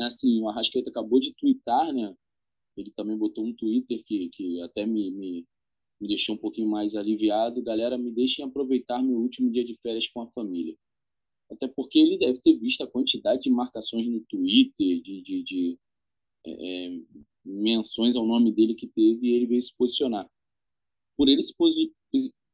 assim, 0.00 0.40
o 0.40 0.48
Arrascaeta 0.48 0.90
acabou 0.90 1.20
de 1.20 1.34
twittar, 1.34 1.92
né? 1.92 2.14
Ele 2.76 2.90
também 2.90 3.16
botou 3.16 3.44
um 3.44 3.54
Twitter 3.54 4.02
que, 4.04 4.28
que 4.30 4.60
até 4.62 4.86
me, 4.86 5.10
me, 5.10 5.46
me 6.00 6.08
deixou 6.08 6.34
um 6.34 6.38
pouquinho 6.38 6.68
mais 6.68 6.94
aliviado. 6.94 7.62
Galera, 7.62 7.98
me 7.98 8.10
deixem 8.10 8.44
aproveitar 8.44 9.02
meu 9.02 9.18
último 9.18 9.50
dia 9.50 9.64
de 9.64 9.76
férias 9.82 10.08
com 10.08 10.22
a 10.22 10.30
família. 10.30 10.76
Até 11.50 11.68
porque 11.68 11.98
ele 11.98 12.18
deve 12.18 12.40
ter 12.40 12.56
visto 12.56 12.82
a 12.82 12.90
quantidade 12.90 13.42
de 13.42 13.50
marcações 13.50 14.06
no 14.08 14.20
Twitter, 14.20 15.00
de, 15.02 15.22
de, 15.22 15.42
de 15.42 15.78
é, 16.46 16.50
é, 16.86 17.00
menções 17.44 18.16
ao 18.16 18.26
nome 18.26 18.52
dele 18.52 18.74
que 18.74 18.86
teve, 18.86 19.28
e 19.28 19.34
ele 19.34 19.46
veio 19.46 19.62
se 19.62 19.74
posicionar. 19.76 20.28
Por 21.16 21.28
ele 21.28 21.42
se 21.42 21.54
posi 21.56 21.92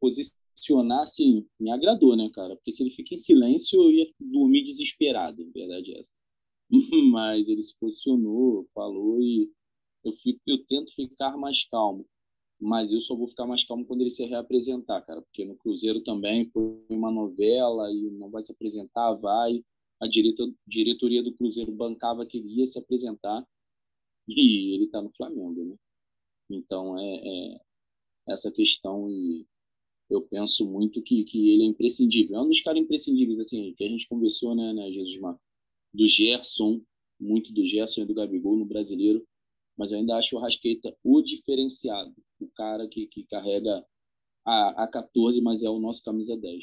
posicionar, 0.00 1.02
assim, 1.02 1.46
me 1.58 1.70
agradou, 1.70 2.16
né, 2.16 2.30
cara? 2.32 2.56
Porque 2.56 2.72
se 2.72 2.82
ele 2.82 2.90
fica 2.90 3.14
em 3.14 3.18
silêncio, 3.18 3.80
eu 3.80 3.90
ia 3.90 4.12
dormir 4.18 4.64
desesperado, 4.64 5.44
na 5.44 5.52
verdade 5.52 5.94
é 5.94 6.00
essa. 6.00 6.14
Mas 7.12 7.48
ele 7.48 7.62
se 7.62 7.78
posicionou, 7.78 8.68
falou, 8.74 9.20
e 9.22 9.50
eu, 10.04 10.12
fico, 10.12 10.40
eu 10.46 10.64
tento 10.66 10.94
ficar 10.94 11.36
mais 11.36 11.64
calmo 11.64 12.06
mas 12.60 12.92
eu 12.92 13.00
só 13.00 13.14
vou 13.16 13.26
ficar 13.26 13.46
mais 13.46 13.64
calmo 13.64 13.86
quando 13.86 14.02
ele 14.02 14.10
se 14.10 14.24
reapresentar, 14.24 15.00
cara, 15.02 15.22
porque 15.22 15.44
no 15.44 15.56
Cruzeiro 15.56 16.02
também 16.02 16.50
foi 16.50 16.84
uma 16.90 17.10
novela 17.10 17.90
e 17.90 18.10
não 18.10 18.30
vai 18.30 18.42
se 18.42 18.52
apresentar, 18.52 19.14
vai. 19.14 19.64
A 20.00 20.06
diretoria 20.66 21.22
do 21.22 21.34
Cruzeiro 21.34 21.72
bancava 21.72 22.26
que 22.26 22.38
ele 22.38 22.60
ia 22.60 22.66
se 22.66 22.78
apresentar 22.78 23.46
e 24.28 24.74
ele 24.74 24.84
está 24.84 25.00
no 25.00 25.10
Flamengo, 25.16 25.64
né? 25.64 25.76
Então 26.50 26.98
é, 26.98 27.16
é, 27.16 27.60
essa 28.28 28.50
questão 28.50 29.10
e 29.10 29.46
eu 30.10 30.22
penso 30.22 30.68
muito 30.68 31.00
que, 31.02 31.24
que 31.24 31.50
ele 31.50 31.62
é 31.62 31.66
imprescindível. 31.66 32.36
É 32.36 32.42
um 32.42 32.48
dos 32.48 32.60
caras 32.60 32.82
imprescindíveis, 32.82 33.38
assim, 33.38 33.72
que 33.74 33.84
a 33.84 33.88
gente 33.88 34.08
conversou, 34.08 34.54
né, 34.54 34.72
né 34.72 34.90
Jesus 34.90 35.18
Mar? 35.20 35.38
Do 35.94 36.06
Gerson, 36.06 36.82
muito 37.18 37.52
do 37.52 37.64
Gerson 37.66 38.02
e 38.02 38.06
do 38.06 38.14
Gabigol 38.14 38.56
no 38.56 38.64
brasileiro 38.64 39.24
mas 39.80 39.90
eu 39.90 39.96
ainda 39.96 40.14
acho 40.16 40.36
o 40.36 40.38
Rasqueta 40.38 40.94
o 41.02 41.22
diferenciado, 41.22 42.14
o 42.38 42.46
cara 42.50 42.86
que, 42.86 43.06
que 43.06 43.24
carrega 43.24 43.82
a, 44.44 44.84
a 44.84 44.86
14, 44.86 45.40
mas 45.40 45.62
é 45.62 45.70
o 45.70 45.78
nosso 45.78 46.04
camisa 46.04 46.36
10. 46.36 46.62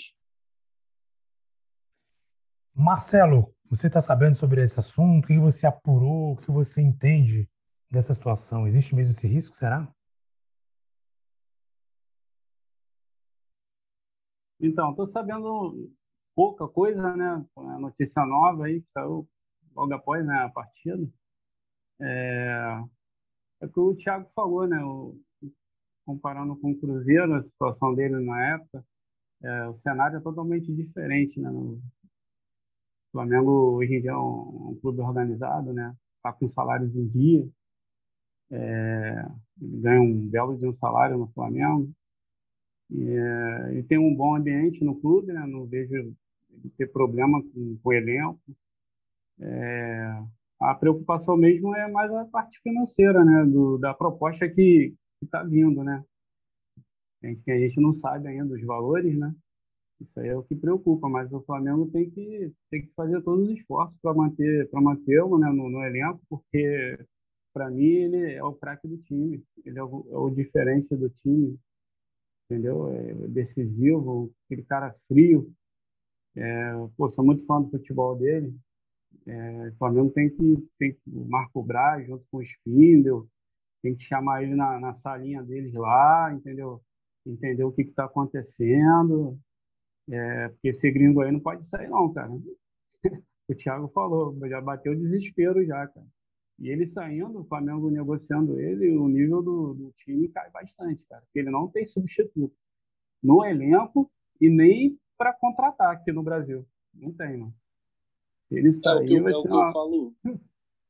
Marcelo, 2.75 3.51
você 3.67 3.87
está 3.87 3.99
sabendo 3.99 4.35
sobre 4.35 4.63
esse 4.63 4.79
assunto? 4.79 5.25
O 5.25 5.27
que 5.27 5.39
você 5.39 5.65
apurou? 5.65 6.33
O 6.33 6.37
que 6.37 6.51
você 6.51 6.79
entende 6.79 7.49
dessa 7.89 8.13
situação? 8.13 8.67
Existe 8.67 8.93
mesmo 8.93 9.09
esse 9.09 9.27
risco, 9.27 9.55
será? 9.55 9.91
Então, 14.59 14.91
estou 14.91 15.07
sabendo 15.07 15.91
pouca 16.35 16.67
coisa, 16.67 17.15
né? 17.15 17.43
A 17.55 17.79
notícia 17.79 18.23
nova 18.27 18.65
aí 18.65 18.81
que 18.81 18.91
saiu 18.91 19.27
logo 19.75 19.91
após 19.95 20.23
né, 20.23 20.35
a 20.35 20.49
partida. 20.49 21.11
É, 21.99 22.83
é 23.61 23.65
o 23.65 23.69
que 23.69 23.79
o 23.79 23.95
Thiago 23.95 24.29
falou, 24.35 24.67
né? 24.67 24.83
O, 24.83 25.19
comparando 26.05 26.55
com 26.55 26.71
o 26.71 26.79
Cruzeiro, 26.79 27.33
a 27.33 27.43
situação 27.43 27.93
dele 27.93 28.19
na 28.19 28.53
época, 28.53 28.85
é, 29.43 29.67
o 29.67 29.77
cenário 29.79 30.17
é 30.17 30.21
totalmente 30.21 30.73
diferente, 30.73 31.39
né? 31.39 31.51
O 31.51 31.79
Flamengo 33.11 33.51
hoje 33.75 33.95
em 33.95 34.01
dia 34.01 34.11
é 34.11 34.17
um, 34.17 34.71
um 34.71 34.79
clube 34.81 35.01
organizado, 35.01 35.73
né? 35.73 35.95
Tá 36.23 36.31
com 36.33 36.47
salários 36.47 36.95
em 36.95 37.07
dia, 37.07 37.47
é, 38.51 39.25
ele 39.61 39.77
ganha 39.81 40.01
um 40.01 40.27
belo 40.29 40.57
de 40.57 40.65
um 40.65 40.73
salário 40.73 41.17
no 41.17 41.27
Flamengo. 41.27 41.91
E, 42.89 43.09
é, 43.09 43.83
tem 43.83 43.97
um 43.97 44.15
bom 44.15 44.35
ambiente 44.35 44.83
no 44.83 44.99
clube, 44.99 45.33
né? 45.33 45.45
não 45.45 45.65
vejo 45.65 45.93
ele 45.93 46.15
ter 46.77 46.87
problema 46.91 47.41
com, 47.41 47.77
com 47.81 47.89
o 47.89 47.93
elenco. 47.93 48.39
É, 49.39 50.23
a 50.59 50.73
preocupação 50.75 51.37
mesmo 51.37 51.75
é 51.75 51.89
mais 51.91 52.11
a 52.11 52.25
parte 52.25 52.59
financeira, 52.61 53.23
né? 53.23 53.45
Do, 53.45 53.77
da 53.77 53.93
proposta 53.93 54.49
que 54.49 54.95
está 55.21 55.43
vindo, 55.43 55.83
né? 55.83 56.03
A 57.23 57.27
gente, 57.27 57.51
a 57.51 57.59
gente 57.59 57.79
não 57.81 57.93
sabe 57.93 58.27
ainda 58.27 58.53
os 58.53 58.63
valores, 58.63 59.17
né? 59.17 59.33
Isso 59.99 60.19
aí 60.19 60.29
é 60.29 60.35
o 60.35 60.43
que 60.43 60.55
preocupa, 60.55 61.09
mas 61.09 61.31
o 61.33 61.41
Flamengo 61.41 61.89
tem 61.91 62.09
que, 62.09 62.53
tem 62.69 62.83
que 62.83 62.93
fazer 62.95 63.21
todos 63.23 63.47
os 63.47 63.57
esforços 63.57 63.97
para 64.01 64.13
manter 64.13 64.69
para 64.69 64.81
mantê-lo 64.81 65.39
né, 65.39 65.49
no, 65.49 65.69
no 65.69 65.83
elenco, 65.83 66.21
porque 66.29 66.99
para 67.53 67.69
mim 67.71 67.85
ele 67.85 68.33
é 68.33 68.43
o 68.43 68.53
craque 68.53 68.87
do 68.87 68.97
time, 68.99 69.43
ele 69.65 69.79
é 69.79 69.83
o, 69.83 70.05
é 70.11 70.17
o, 70.17 70.29
diferente 70.29 70.95
do 70.95 71.09
time, 71.09 71.59
entendeu? 72.45 72.89
É 72.89 73.13
decisivo, 73.27 74.31
aquele 74.45 74.63
cara 74.63 74.95
frio. 75.07 75.51
É, 76.35 76.71
pô, 76.95 77.09
sou 77.09 77.25
muito 77.25 77.45
fã 77.47 77.61
do 77.61 77.71
futebol 77.71 78.15
dele. 78.15 78.55
É, 79.25 79.69
o 79.69 79.77
Flamengo 79.77 80.09
tem 80.11 80.29
que 80.29 80.69
tem 80.79 80.93
que 80.93 81.01
o 81.09 81.27
Marco 81.27 81.61
Braz 81.63 82.05
junto 82.07 82.25
com 82.31 82.37
o 82.37 82.43
Spindel, 82.43 83.27
tem 83.81 83.95
que 83.95 84.03
chamar 84.03 84.43
ele 84.43 84.55
na, 84.55 84.79
na 84.79 84.93
salinha 84.95 85.43
deles 85.43 85.73
lá, 85.73 86.33
entendeu? 86.33 86.81
Entender 87.25 87.63
o 87.63 87.71
que 87.71 87.81
está 87.81 88.05
acontecendo, 88.05 89.37
é, 90.09 90.49
porque 90.49 90.69
esse 90.69 90.89
gringo 90.91 91.21
aí 91.21 91.31
não 91.31 91.39
pode 91.39 91.67
sair 91.69 91.89
não, 91.89 92.11
cara. 92.13 92.29
o 93.49 93.55
Thiago 93.55 93.89
falou, 93.89 94.37
já 94.47 94.61
bateu 94.61 94.95
desespero 94.95 95.65
já, 95.65 95.87
cara. 95.87 96.07
E 96.59 96.69
ele 96.69 96.87
saindo, 96.87 97.41
o 97.41 97.45
Flamengo 97.45 97.91
negociando 97.91 98.59
ele, 98.59 98.97
o 98.97 99.07
nível 99.07 99.43
do, 99.43 99.73
do 99.75 99.91
time 99.97 100.27
cai 100.29 100.49
bastante, 100.51 101.03
cara. 101.07 101.21
Porque 101.21 101.39
ele 101.39 101.51
não 101.51 101.67
tem 101.67 101.85
substituto 101.87 102.55
no 103.21 103.45
elenco 103.45 104.09
e 104.41 104.49
nem 104.49 104.97
para 105.17 105.33
contratar 105.33 105.91
aqui 105.91 106.11
no 106.11 106.23
Brasil. 106.23 106.65
Não 106.93 107.13
tem, 107.13 107.37
mano. 107.37 107.53
Se 108.47 108.57
ele 108.57 108.73
sair, 108.73 108.97
é 108.97 109.03
o 109.03 109.07
que, 109.07 109.19
vai 109.21 109.33
é 109.33 109.41
ser 109.41 109.47
uma... 109.47 109.67
eu 109.67 109.73
falo. 109.73 110.15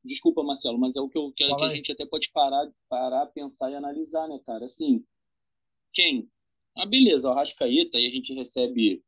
Desculpa, 0.04 0.42
Marcelo, 0.42 0.78
mas 0.78 0.94
é 0.96 1.00
o 1.00 1.08
que, 1.08 1.18
eu, 1.18 1.32
que, 1.32 1.44
que 1.44 1.64
a 1.64 1.74
gente 1.74 1.92
até 1.92 2.06
pode 2.06 2.30
parar, 2.32 2.70
parar, 2.88 3.26
pensar 3.26 3.70
e 3.70 3.74
analisar, 3.74 4.28
né, 4.28 4.38
cara? 4.46 4.64
Assim, 4.64 5.04
quem? 5.92 6.30
Ah, 6.76 6.86
beleza, 6.86 7.28
o 7.28 7.32
Arrascaeta, 7.32 7.98
aí 7.98 8.06
a 8.06 8.10
gente 8.10 8.32
recebe 8.32 9.02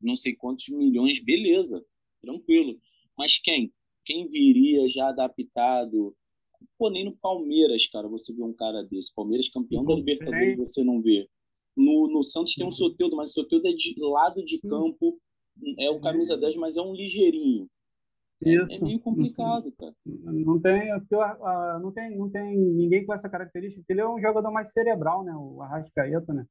não 0.00 0.14
sei 0.14 0.34
quantos 0.34 0.68
milhões, 0.68 1.22
beleza, 1.22 1.84
tranquilo. 2.22 2.80
Mas 3.16 3.36
quem? 3.38 3.72
quem 4.08 4.26
viria 4.26 4.88
já 4.88 5.10
adaptado. 5.10 6.16
Pô, 6.78 6.88
nem 6.88 7.04
no 7.04 7.14
Palmeiras, 7.14 7.86
cara, 7.86 8.08
você 8.08 8.34
vê 8.34 8.42
um 8.42 8.54
cara 8.54 8.82
desse. 8.82 9.14
Palmeiras 9.14 9.50
campeão 9.50 9.84
da 9.84 9.94
Libertadores, 9.94 10.56
você 10.56 10.82
não 10.82 11.02
vê. 11.02 11.28
No, 11.76 12.08
no 12.10 12.22
Santos 12.22 12.54
tem 12.54 12.66
um 12.66 12.72
Soteudo, 12.72 13.14
mas 13.14 13.30
o 13.30 13.34
Soteudo 13.34 13.68
é 13.68 13.72
de 13.72 13.94
lado 13.98 14.42
de 14.44 14.58
campo, 14.62 15.20
é 15.78 15.90
o 15.90 16.00
camisa 16.00 16.38
10, 16.38 16.56
mas 16.56 16.76
é 16.78 16.82
um 16.82 16.94
ligeirinho. 16.94 17.68
É, 18.44 18.54
é 18.54 18.80
meio 18.80 19.00
complicado, 19.00 19.72
cara. 19.72 19.94
Não 20.06 20.60
tem, 20.60 20.90
não 20.90 21.92
tem, 21.92 22.16
não 22.16 22.30
tem 22.30 22.56
ninguém 22.56 23.04
com 23.04 23.12
essa 23.12 23.28
característica. 23.28 23.84
Ele 23.88 24.00
é 24.00 24.08
um 24.08 24.20
jogador 24.20 24.50
mais 24.50 24.72
cerebral, 24.72 25.24
né? 25.24 25.34
O 25.34 25.60
Arrascaeta, 25.62 26.32
né? 26.32 26.46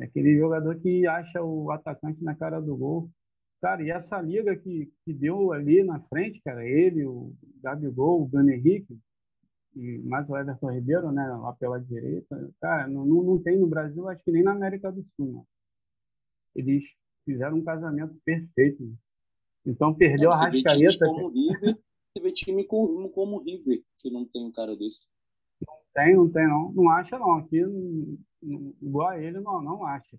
É 0.00 0.04
aquele 0.04 0.36
jogador 0.36 0.78
que 0.80 1.06
acha 1.06 1.42
o 1.42 1.70
atacante 1.70 2.22
na 2.22 2.34
cara 2.34 2.60
do 2.60 2.76
gol. 2.76 3.10
Cara, 3.60 3.82
e 3.82 3.90
essa 3.90 4.20
liga 4.20 4.54
que, 4.56 4.92
que 5.04 5.12
deu 5.12 5.52
ali 5.52 5.82
na 5.82 5.98
frente, 6.00 6.40
cara, 6.42 6.64
ele, 6.64 7.04
o 7.04 7.34
Gabigol, 7.60 8.22
o 8.22 8.28
Bruno 8.28 8.50
Henrique, 8.50 8.96
e 9.74 9.98
mais 9.98 10.28
o 10.28 10.36
Everton 10.36 10.70
Ribeiro, 10.70 11.10
né, 11.10 11.26
lá 11.26 11.52
pela 11.54 11.80
direita, 11.80 12.50
cara, 12.60 12.86
não, 12.86 13.04
não, 13.04 13.22
não 13.22 13.42
tem 13.42 13.58
no 13.58 13.66
Brasil, 13.66 14.08
acho 14.08 14.22
que 14.22 14.30
nem 14.30 14.42
na 14.42 14.52
América 14.52 14.92
do 14.92 15.04
Sul, 15.16 15.32
né? 15.32 15.42
Eles 16.54 16.84
fizeram 17.24 17.56
um 17.56 17.64
casamento 17.64 18.16
perfeito. 18.24 18.84
Né? 18.84 18.94
Então 19.68 19.94
perdeu 19.94 20.30
é, 20.30 20.34
a 20.34 20.38
Rascaeta. 20.38 21.06
Como 21.06 21.28
River, 21.28 21.76
você 21.76 22.22
vê 22.22 22.32
time 22.32 22.64
como, 22.64 23.10
como 23.10 23.38
River, 23.42 23.82
que 23.98 24.10
não 24.10 24.24
tem 24.24 24.46
um 24.46 24.50
cara 24.50 24.74
desse. 24.74 25.06
Não 25.66 25.76
tem, 25.94 26.16
não 26.16 26.30
tem, 26.30 26.48
não. 26.48 26.72
Não 26.72 26.90
acha, 26.90 27.18
não. 27.18 27.34
Aqui, 27.34 27.62
igual 28.80 29.08
a 29.08 29.22
ele, 29.22 29.40
não, 29.40 29.60
não 29.60 29.84
acha. 29.84 30.18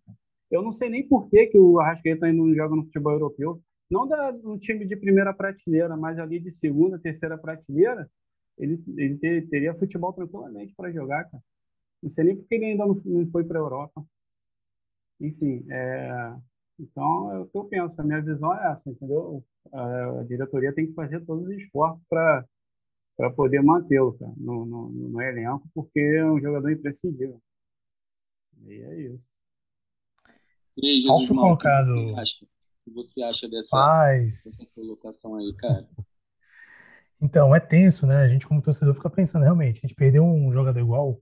Eu 0.51 0.61
não 0.61 0.71
sei 0.71 0.89
nem 0.89 1.07
por 1.07 1.27
que, 1.29 1.47
que 1.47 1.57
o 1.57 1.79
Arrascaeta 1.79 2.27
ainda 2.27 2.37
não 2.37 2.53
joga 2.53 2.75
no 2.75 2.85
futebol 2.85 3.13
europeu. 3.13 3.59
Não 3.89 4.07
da, 4.07 4.31
no 4.31 4.59
time 4.59 4.85
de 4.85 4.95
primeira 4.95 5.33
prateleira, 5.33 5.97
mas 5.97 6.19
ali 6.19 6.39
de 6.39 6.51
segunda, 6.59 6.99
terceira 6.99 7.35
prateleira, 7.35 8.07
ele, 8.55 8.83
ele 8.95 9.17
ter, 9.17 9.49
teria 9.49 9.73
futebol 9.73 10.13
tranquilamente 10.13 10.75
para 10.75 10.91
jogar, 10.91 11.23
cara. 11.23 11.43
Não 12.03 12.09
sei 12.11 12.23
nem 12.23 12.35
porque 12.35 12.53
ele 12.53 12.65
ainda 12.65 12.85
não, 12.85 13.01
não 13.03 13.31
foi 13.31 13.43
para 13.43 13.57
a 13.57 13.63
Europa. 13.63 14.05
Enfim, 15.19 15.65
é, 15.69 16.35
então 16.79 17.31
é 17.31 17.39
o 17.39 17.45
que 17.45 17.57
eu 17.57 17.65
penso. 17.65 17.99
A 17.99 18.03
minha 18.03 18.21
visão 18.21 18.53
é 18.55 18.71
essa, 18.71 18.89
entendeu? 18.89 19.43
A, 19.73 20.19
a 20.19 20.23
diretoria 20.23 20.73
tem 20.73 20.87
que 20.87 20.93
fazer 20.93 21.25
todos 21.25 21.45
os 21.45 21.51
esforços 21.51 22.01
para 22.09 22.45
para 23.19 23.29
poder 23.31 23.61
mantê-lo 23.61 24.17
no, 24.37 24.65
no, 24.65 24.89
no 24.89 25.21
elenco, 25.21 25.67
porque 25.75 25.99
é 25.99 26.23
um 26.23 26.39
jogador 26.39 26.71
imprescindível. 26.71 27.41
E 28.65 28.81
é 28.81 29.01
isso. 29.01 29.23
E 30.77 30.87
aí, 30.87 31.01
Jesus, 31.01 31.27
colocado. 31.27 31.89
O 31.91 32.15
que 32.85 32.93
você 32.93 33.21
acha 33.21 33.49
dessa, 33.49 33.75
Paz. 33.75 34.41
dessa 34.45 34.65
colocação 34.73 35.35
aí, 35.35 35.53
cara? 35.57 35.85
Então, 37.21 37.53
é 37.53 37.59
tenso, 37.59 38.07
né? 38.07 38.15
A 38.15 38.29
gente, 38.29 38.47
como 38.47 38.61
torcedor, 38.61 38.95
fica 38.95 39.09
pensando, 39.09 39.43
realmente, 39.43 39.79
a 39.79 39.81
gente 39.81 39.93
perdeu 39.93 40.23
um 40.23 40.53
jogador 40.53 40.79
igual 40.79 41.21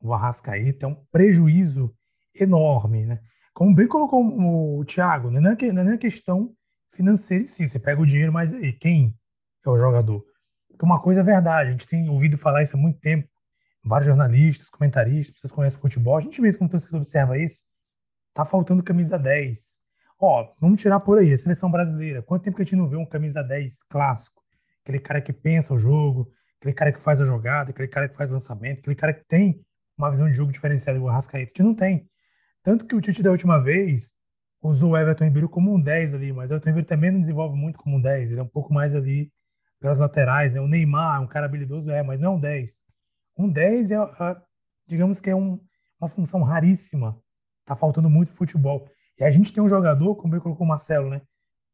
o 0.00 0.14
Arrascaeta, 0.14 0.86
é 0.86 0.88
um 0.88 0.94
prejuízo 1.12 1.94
enorme, 2.34 3.04
né? 3.04 3.20
Como 3.56 3.74
bem 3.74 3.88
colocou 3.88 4.22
o 4.22 4.84
Thiago, 4.84 5.30
não, 5.30 5.50
é, 5.50 5.72
não 5.72 5.92
é 5.92 5.96
questão 5.96 6.54
financeira 6.92 7.42
em 7.42 7.46
si, 7.46 7.66
você 7.66 7.78
pega 7.78 8.02
o 8.02 8.06
dinheiro, 8.06 8.30
mas 8.30 8.52
aí, 8.52 8.72
quem 8.72 9.14
é 9.64 9.70
o 9.70 9.78
jogador? 9.78 10.22
Porque 10.68 10.84
uma 10.84 11.00
coisa 11.00 11.20
é 11.20 11.24
verdade, 11.24 11.70
a 11.70 11.72
gente 11.72 11.86
tem 11.86 12.06
ouvido 12.10 12.36
falar 12.36 12.62
isso 12.62 12.76
há 12.76 12.78
muito 12.78 13.00
tempo, 13.00 13.26
vários 13.82 14.08
jornalistas, 14.08 14.68
comentaristas, 14.68 15.36
pessoas 15.36 15.52
conhecem 15.52 15.80
futebol, 15.80 16.18
a 16.18 16.20
gente 16.20 16.42
mesmo 16.42 16.58
como 16.58 16.70
torcedor 16.70 16.98
observa 16.98 17.38
isso, 17.38 17.62
Tá 18.34 18.44
faltando 18.44 18.82
camisa 18.82 19.18
10. 19.18 19.80
Ó, 20.20 20.52
vamos 20.60 20.82
tirar 20.82 21.00
por 21.00 21.18
aí, 21.18 21.32
a 21.32 21.36
seleção 21.38 21.70
brasileira. 21.70 22.22
Quanto 22.22 22.42
tempo 22.42 22.56
que 22.56 22.62
a 22.62 22.64
gente 22.66 22.76
não 22.76 22.86
vê 22.86 22.94
um 22.94 23.06
camisa 23.06 23.42
10 23.42 23.84
clássico? 23.84 24.42
Aquele 24.82 24.98
cara 24.98 25.22
que 25.22 25.32
pensa 25.32 25.72
o 25.72 25.78
jogo, 25.78 26.30
aquele 26.60 26.74
cara 26.74 26.92
que 26.92 27.00
faz 27.00 27.18
a 27.18 27.24
jogada, 27.24 27.70
aquele 27.70 27.88
cara 27.88 28.10
que 28.10 28.14
faz 28.14 28.28
o 28.28 28.34
lançamento, 28.34 28.80
aquele 28.80 28.94
cara 28.94 29.14
que 29.14 29.24
tem 29.26 29.64
uma 29.96 30.10
visão 30.10 30.28
de 30.28 30.36
jogo 30.36 30.52
diferenciada 30.52 30.98
igual 30.98 31.12
o 31.12 31.14
Rascaeta. 31.14 31.46
A 31.46 31.48
gente 31.48 31.62
não 31.62 31.74
tem. 31.74 32.06
Tanto 32.66 32.84
que 32.84 32.96
o 32.96 33.00
Tite 33.00 33.22
da 33.22 33.30
última 33.30 33.62
vez 33.62 34.12
usou 34.60 34.90
o 34.90 34.96
Everton 34.96 35.22
Ribeiro 35.22 35.48
como 35.48 35.72
um 35.72 35.80
10 35.80 36.14
ali, 36.14 36.32
mas 36.32 36.50
o 36.50 36.54
Everton 36.54 36.70
Ribeiro 36.70 36.88
também 36.88 37.12
não 37.12 37.20
desenvolve 37.20 37.56
muito 37.56 37.78
como 37.78 37.96
um 37.96 38.00
10, 38.00 38.32
ele 38.32 38.40
é 38.40 38.42
um 38.42 38.48
pouco 38.48 38.74
mais 38.74 38.92
ali 38.92 39.30
pelas 39.78 40.00
laterais, 40.00 40.52
né? 40.52 40.60
O 40.60 40.66
Neymar, 40.66 41.22
um 41.22 41.28
cara 41.28 41.46
habilidoso, 41.46 41.88
é, 41.92 42.02
mas 42.02 42.18
não 42.18 42.32
é 42.32 42.34
um 42.34 42.40
10. 42.40 42.80
Um 43.38 43.48
10 43.48 43.92
é, 43.92 43.96
digamos 44.84 45.20
que 45.20 45.30
é 45.30 45.36
um, 45.36 45.60
uma 46.00 46.08
função 46.08 46.42
raríssima 46.42 47.16
Tá 47.64 47.76
faltando 47.76 48.10
muito 48.10 48.32
futebol. 48.32 48.88
E 49.16 49.22
a 49.22 49.30
gente 49.30 49.52
tem 49.52 49.62
um 49.62 49.68
jogador, 49.68 50.16
como 50.16 50.34
ele 50.34 50.42
colocou 50.42 50.66
o 50.66 50.68
Marcelo, 50.68 51.08
né? 51.08 51.22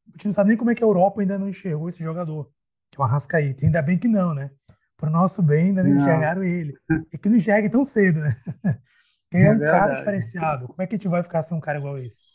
A 0.08 0.10
gente 0.12 0.26
não 0.26 0.32
sabe 0.34 0.48
nem 0.48 0.58
como 0.58 0.70
é 0.72 0.74
que 0.74 0.84
a 0.84 0.86
Europa 0.86 1.22
ainda 1.22 1.38
não 1.38 1.48
enxergou 1.48 1.88
esse 1.88 2.02
jogador, 2.02 2.50
que 2.90 2.98
é 2.98 3.00
o 3.00 3.04
Arrascaíta. 3.04 3.64
Ainda 3.64 3.80
bem 3.80 3.98
que 3.98 4.08
não, 4.08 4.34
né? 4.34 4.50
Pro 4.98 5.08
nosso 5.08 5.42
bem, 5.42 5.68
ainda 5.68 5.82
não, 5.82 5.90
não. 5.90 5.96
enxergaram 5.96 6.44
ele. 6.44 6.74
E 7.10 7.16
que 7.16 7.30
não 7.30 7.36
enxergue 7.36 7.70
tão 7.70 7.82
cedo, 7.82 8.20
né? 8.20 8.36
É, 9.32 9.42
é 9.42 9.52
um 9.52 9.58
verdade. 9.58 9.70
cara 9.70 9.94
diferenciado. 9.98 10.66
Como 10.66 10.82
é 10.82 10.86
que 10.86 10.94
a 10.94 10.98
gente 10.98 11.08
vai 11.08 11.22
ficar 11.22 11.42
sem 11.42 11.56
um 11.56 11.60
cara 11.60 11.78
igual 11.78 11.98
esse? 11.98 12.32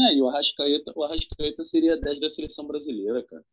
É, 0.00 0.14
e 0.14 0.22
o 0.22 0.28
Arrascaeta, 0.28 0.92
o 0.94 1.02
Arrascaeta 1.02 1.62
seria 1.64 1.96
10 1.96 2.20
da 2.20 2.30
seleção 2.30 2.66
brasileira, 2.66 3.24
cara. 3.24 3.44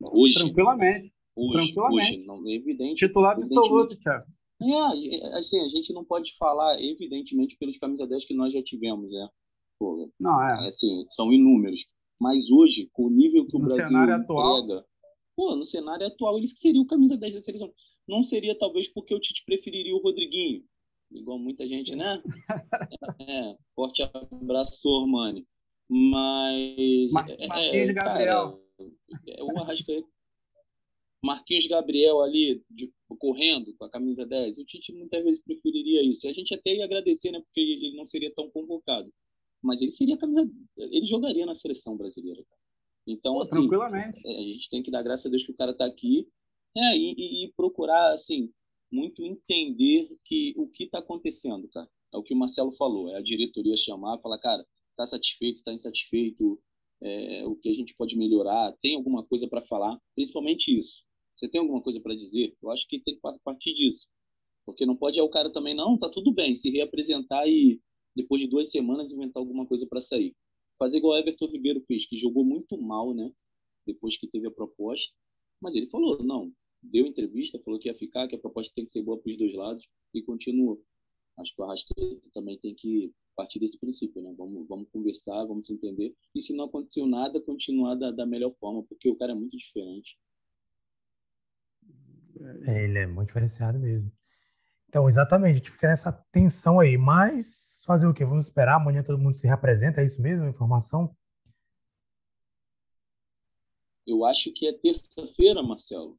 Hoje. 0.00 0.34
Tranquilamente. 0.34 1.12
Hoje, 1.34 1.72
Tranquilamente. 1.72 2.18
Hoje, 2.18 2.26
não, 2.26 2.46
é 2.46 2.52
evidente. 2.52 3.06
Titular 3.06 3.36
absoluto, 3.36 3.96
Thiago. 3.96 4.26
É, 4.60 5.38
assim, 5.38 5.60
a 5.64 5.68
gente 5.68 5.92
não 5.92 6.04
pode 6.04 6.36
falar, 6.36 6.80
evidentemente, 6.80 7.56
pelos 7.56 7.78
camisa 7.78 8.06
10 8.06 8.24
que 8.24 8.34
nós 8.34 8.52
já 8.52 8.62
tivemos, 8.62 9.12
é. 9.12 9.28
Pô, 9.78 10.10
não, 10.18 10.42
é. 10.42 10.66
Assim, 10.66 11.06
são 11.10 11.32
inúmeros. 11.32 11.84
Mas 12.20 12.50
hoje, 12.50 12.88
com 12.92 13.04
o 13.04 13.10
nível 13.10 13.46
que 13.46 13.56
o 13.56 13.60
no 13.60 13.66
Brasil 13.66 13.86
cenário 13.86 14.14
atual... 14.14 14.62
entrega, 14.62 14.84
pô, 15.36 15.54
no 15.54 15.64
cenário 15.64 16.06
atual, 16.06 16.36
ele 16.36 16.48
seria 16.48 16.80
o 16.80 16.86
camisa 16.86 17.16
10 17.16 17.34
da 17.34 17.42
seleção. 17.42 17.72
Não 18.08 18.24
seria, 18.24 18.58
talvez, 18.58 18.88
porque 18.88 19.14
o 19.14 19.20
Tite 19.20 19.44
preferiria 19.44 19.94
o 19.94 20.02
Rodriguinho. 20.02 20.64
Igual 21.10 21.38
muita 21.38 21.66
gente, 21.66 21.96
né? 21.96 22.22
é, 23.20 23.56
forte 23.74 24.02
abraço, 24.02 24.88
Armani. 24.96 25.46
Mas. 25.88 27.12
Marquinhos 27.12 27.90
é, 27.90 27.92
Gabriel. 27.92 28.62
Cara, 28.76 28.90
é 29.26 29.42
o 29.42 29.58
Arrascaeta 29.58 30.08
Marquinhos 31.22 31.66
Gabriel 31.66 32.20
ali 32.20 32.62
de, 32.70 32.92
correndo 33.18 33.74
com 33.76 33.84
a 33.84 33.90
camisa 33.90 34.24
10. 34.24 34.58
O 34.58 34.64
Tite 34.64 34.92
muitas 34.92 35.22
vezes 35.24 35.42
preferiria 35.42 36.02
isso. 36.02 36.26
E 36.26 36.30
a 36.30 36.32
gente 36.32 36.54
até 36.54 36.74
ia 36.74 36.84
agradecer, 36.84 37.30
né? 37.32 37.40
Porque 37.40 37.60
ele 37.60 37.96
não 37.96 38.06
seria 38.06 38.32
tão 38.34 38.48
convocado. 38.50 39.12
Mas 39.62 39.82
ele 39.82 39.90
seria 39.90 40.16
camisa. 40.16 40.48
Ele 40.76 41.06
jogaria 41.06 41.44
na 41.44 41.54
seleção 41.54 41.96
brasileira. 41.96 42.44
Então, 43.06 43.40
assim. 43.40 43.56
Tranquilamente. 43.56 44.20
É, 44.24 44.38
a 44.38 44.42
gente 44.42 44.70
tem 44.70 44.82
que 44.82 44.90
dar 44.90 45.02
graças 45.02 45.26
a 45.26 45.30
Deus 45.30 45.44
que 45.44 45.50
o 45.50 45.56
cara 45.56 45.72
está 45.72 45.86
aqui. 45.86 46.28
É, 46.76 46.96
e, 46.96 47.44
e, 47.44 47.52
procurar, 47.56 48.12
assim, 48.12 48.52
muito 48.90 49.24
entender 49.24 50.08
que 50.24 50.54
o 50.56 50.68
que 50.68 50.84
está 50.84 50.98
acontecendo, 50.98 51.68
cara. 51.68 51.88
É 52.12 52.16
o 52.16 52.22
que 52.22 52.34
o 52.34 52.36
Marcelo 52.36 52.72
falou. 52.72 53.10
É 53.10 53.16
a 53.16 53.22
diretoria 53.22 53.76
chamar, 53.76 54.18
falar, 54.20 54.38
cara, 54.38 54.66
tá 54.96 55.06
satisfeito, 55.06 55.62
tá 55.62 55.72
insatisfeito, 55.72 56.58
é, 57.00 57.46
o 57.46 57.54
que 57.54 57.68
a 57.68 57.74
gente 57.74 57.94
pode 57.94 58.16
melhorar, 58.16 58.74
tem 58.80 58.96
alguma 58.96 59.22
coisa 59.24 59.46
para 59.48 59.62
falar, 59.62 59.98
principalmente 60.14 60.76
isso. 60.76 61.04
Você 61.36 61.48
tem 61.48 61.60
alguma 61.60 61.80
coisa 61.80 62.00
para 62.00 62.14
dizer? 62.14 62.56
Eu 62.60 62.70
acho 62.70 62.86
que 62.88 62.98
tem 62.98 63.14
que 63.14 63.20
partir 63.44 63.74
disso. 63.74 64.08
Porque 64.66 64.84
não 64.84 64.96
pode 64.96 65.18
é 65.18 65.22
o 65.22 65.30
cara 65.30 65.50
também, 65.52 65.74
não, 65.74 65.96
tá 65.96 66.10
tudo 66.10 66.32
bem, 66.32 66.54
se 66.54 66.70
reapresentar 66.70 67.48
e 67.48 67.80
depois 68.14 68.42
de 68.42 68.48
duas 68.48 68.70
semanas 68.70 69.12
inventar 69.12 69.40
alguma 69.40 69.64
coisa 69.64 69.86
para 69.86 70.00
sair. 70.00 70.34
Fazer 70.78 70.98
igual 70.98 71.14
o 71.14 71.18
Everton 71.18 71.46
Ribeiro 71.46 71.80
fez, 71.86 72.06
que 72.06 72.18
jogou 72.18 72.44
muito 72.44 72.76
mal, 72.76 73.14
né? 73.14 73.32
Depois 73.86 74.16
que 74.16 74.26
teve 74.26 74.48
a 74.48 74.50
proposta. 74.50 75.14
Mas 75.60 75.74
ele 75.74 75.86
falou, 75.86 76.22
não, 76.22 76.52
deu 76.82 77.06
entrevista, 77.06 77.60
falou 77.64 77.78
que 77.78 77.88
ia 77.88 77.94
ficar, 77.94 78.28
que 78.28 78.36
a 78.36 78.38
proposta 78.38 78.72
tem 78.74 78.84
que 78.84 78.92
ser 78.92 79.02
boa 79.02 79.18
para 79.18 79.30
os 79.30 79.38
dois 79.38 79.54
lados 79.54 79.88
e 80.14 80.22
continuou. 80.22 80.82
Acho 81.38 81.54
que 81.54 81.62
o 81.62 81.64
Arrascaeta 81.64 82.28
também 82.34 82.58
tem 82.58 82.74
que 82.74 83.12
partir 83.36 83.60
desse 83.60 83.78
princípio, 83.78 84.20
né? 84.20 84.34
Vamos, 84.36 84.66
vamos 84.66 84.88
conversar, 84.90 85.44
vamos 85.44 85.70
entender. 85.70 86.12
E 86.34 86.42
se 86.42 86.52
não 86.54 86.64
aconteceu 86.64 87.06
nada, 87.06 87.40
continuar 87.40 87.94
da, 87.94 88.10
da 88.10 88.26
melhor 88.26 88.52
forma, 88.58 88.82
porque 88.82 89.08
o 89.08 89.16
cara 89.16 89.32
é 89.32 89.34
muito 89.34 89.56
diferente. 89.56 90.18
É, 92.66 92.84
ele 92.84 92.98
é 92.98 93.06
muito 93.06 93.28
diferenciado 93.28 93.78
mesmo. 93.78 94.10
Então, 94.88 95.08
exatamente, 95.08 95.52
a 95.52 95.54
gente 95.58 95.70
fica 95.70 95.86
nessa 95.86 96.10
tensão 96.32 96.80
aí. 96.80 96.96
Mas 96.96 97.84
fazer 97.86 98.08
o 98.08 98.14
quê? 98.14 98.24
Vamos 98.24 98.46
esperar, 98.46 98.76
amanhã 98.76 99.04
todo 99.04 99.18
mundo 99.18 99.36
se 99.36 99.46
representa, 99.46 100.00
é 100.00 100.04
isso 100.04 100.20
mesmo, 100.20 100.44
a 100.44 100.50
informação? 100.50 101.14
Eu 104.04 104.24
acho 104.24 104.50
que 104.52 104.66
é 104.66 104.72
terça-feira, 104.72 105.62
Marcelo. 105.62 106.18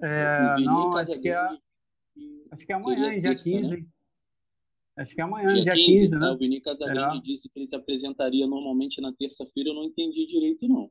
É, 0.00 0.60
não, 0.60 0.96
acho 0.96 1.18
que, 1.20 1.28
é, 1.28 1.36
acho 2.50 2.66
que 2.66 2.72
é 2.72 2.74
amanhã, 2.74 3.20
dia 3.20 3.34
15. 3.34 3.68
Né? 3.68 3.86
Acho 4.96 5.14
que 5.14 5.20
é 5.20 5.24
amanhã, 5.24 5.54
dia, 5.54 5.62
dia 5.62 5.74
15, 5.74 6.00
15 6.02 6.18
né? 6.18 6.30
O 6.30 6.38
Vini 6.38 6.60
Casagrande 6.60 7.18
é. 7.18 7.20
disse 7.22 7.48
que 7.48 7.58
ele 7.58 7.66
se 7.66 7.74
apresentaria 7.74 8.46
normalmente 8.46 9.00
na 9.00 9.12
terça-feira, 9.12 9.70
eu 9.70 9.74
não 9.74 9.84
entendi 9.84 10.26
direito, 10.26 10.68
não. 10.68 10.90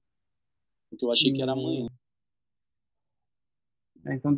Porque 0.89 1.05
eu 1.05 1.11
achei 1.11 1.31
hum. 1.31 1.35
que 1.35 1.41
era 1.41 1.51
amanhã. 1.53 1.87
É, 4.05 4.15
então, 4.15 4.37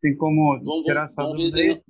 tem 0.00 0.16
como 0.16 0.58
vamos, 0.62 0.84
tirar 0.84 1.04
essa 1.04 1.22
vamos 1.22 1.38
resenhando, 1.38 1.82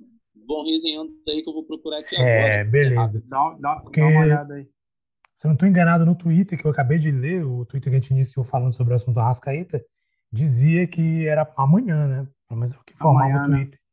resenhando 0.65 1.13
aí 1.27 1.41
que 1.41 1.49
eu 1.49 1.53
vou 1.53 1.65
procurar 1.65 1.99
aqui 1.99 2.15
é, 2.15 2.59
agora. 2.59 2.69
beleza. 2.69 3.23
Dá, 3.25 3.57
dá, 3.59 3.75
Porque, 3.77 3.99
dá 3.99 4.07
uma 4.07 4.21
olhada 4.21 4.53
aí. 4.53 4.67
Se 5.35 5.47
eu 5.47 5.49
não 5.49 5.55
estou 5.55 5.67
enganado 5.67 6.05
no 6.05 6.15
Twitter, 6.15 6.59
que 6.59 6.65
eu 6.65 6.71
acabei 6.71 6.99
de 6.99 7.11
ler, 7.11 7.43
o 7.43 7.65
Twitter 7.65 7.91
que 7.91 7.97
a 7.97 7.99
gente 7.99 8.11
iniciou 8.11 8.45
falando 8.45 8.71
sobre 8.71 8.93
o 8.93 8.95
assunto 8.95 9.15
do 9.15 9.19
Arrascaeta, 9.19 9.83
dizia 10.33 10.87
que 10.87 11.27
era 11.27 11.49
amanhã, 11.55 12.07
né? 12.07 12.27
Mas 12.49 12.73
é 12.73 12.77
o 12.77 12.83
que 12.83 12.97
formava 12.97 13.29
amanhã, 13.29 13.45
o 13.45 13.47
né? 13.47 13.57
Twitter. 13.57 13.79
Né? 13.79 13.85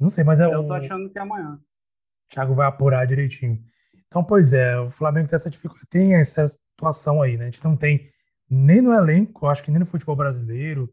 Não 0.00 0.08
sei, 0.08 0.24
mas 0.24 0.40
é 0.40 0.46
Eu 0.46 0.66
tô 0.66 0.72
achando 0.72 1.10
que 1.10 1.18
é 1.18 1.22
amanhã. 1.22 1.54
O 1.54 2.34
Thiago 2.34 2.54
vai 2.54 2.66
apurar 2.66 3.06
direitinho. 3.06 3.62
Então, 4.06 4.24
pois 4.24 4.52
é, 4.52 4.78
o 4.78 4.90
Flamengo 4.90 5.28
tem 5.28 5.36
essa 5.36 5.50
dificuldade, 5.50 5.88
tem 5.90 6.14
essa 6.14 6.48
situação 6.48 7.20
aí, 7.20 7.36
né? 7.36 7.44
A 7.44 7.50
gente 7.50 7.62
não 7.62 7.76
tem 7.76 8.10
nem 8.48 8.80
no 8.80 8.92
elenco, 8.92 9.46
acho 9.46 9.62
que 9.62 9.70
nem 9.70 9.80
no 9.80 9.86
futebol 9.86 10.16
brasileiro, 10.16 10.92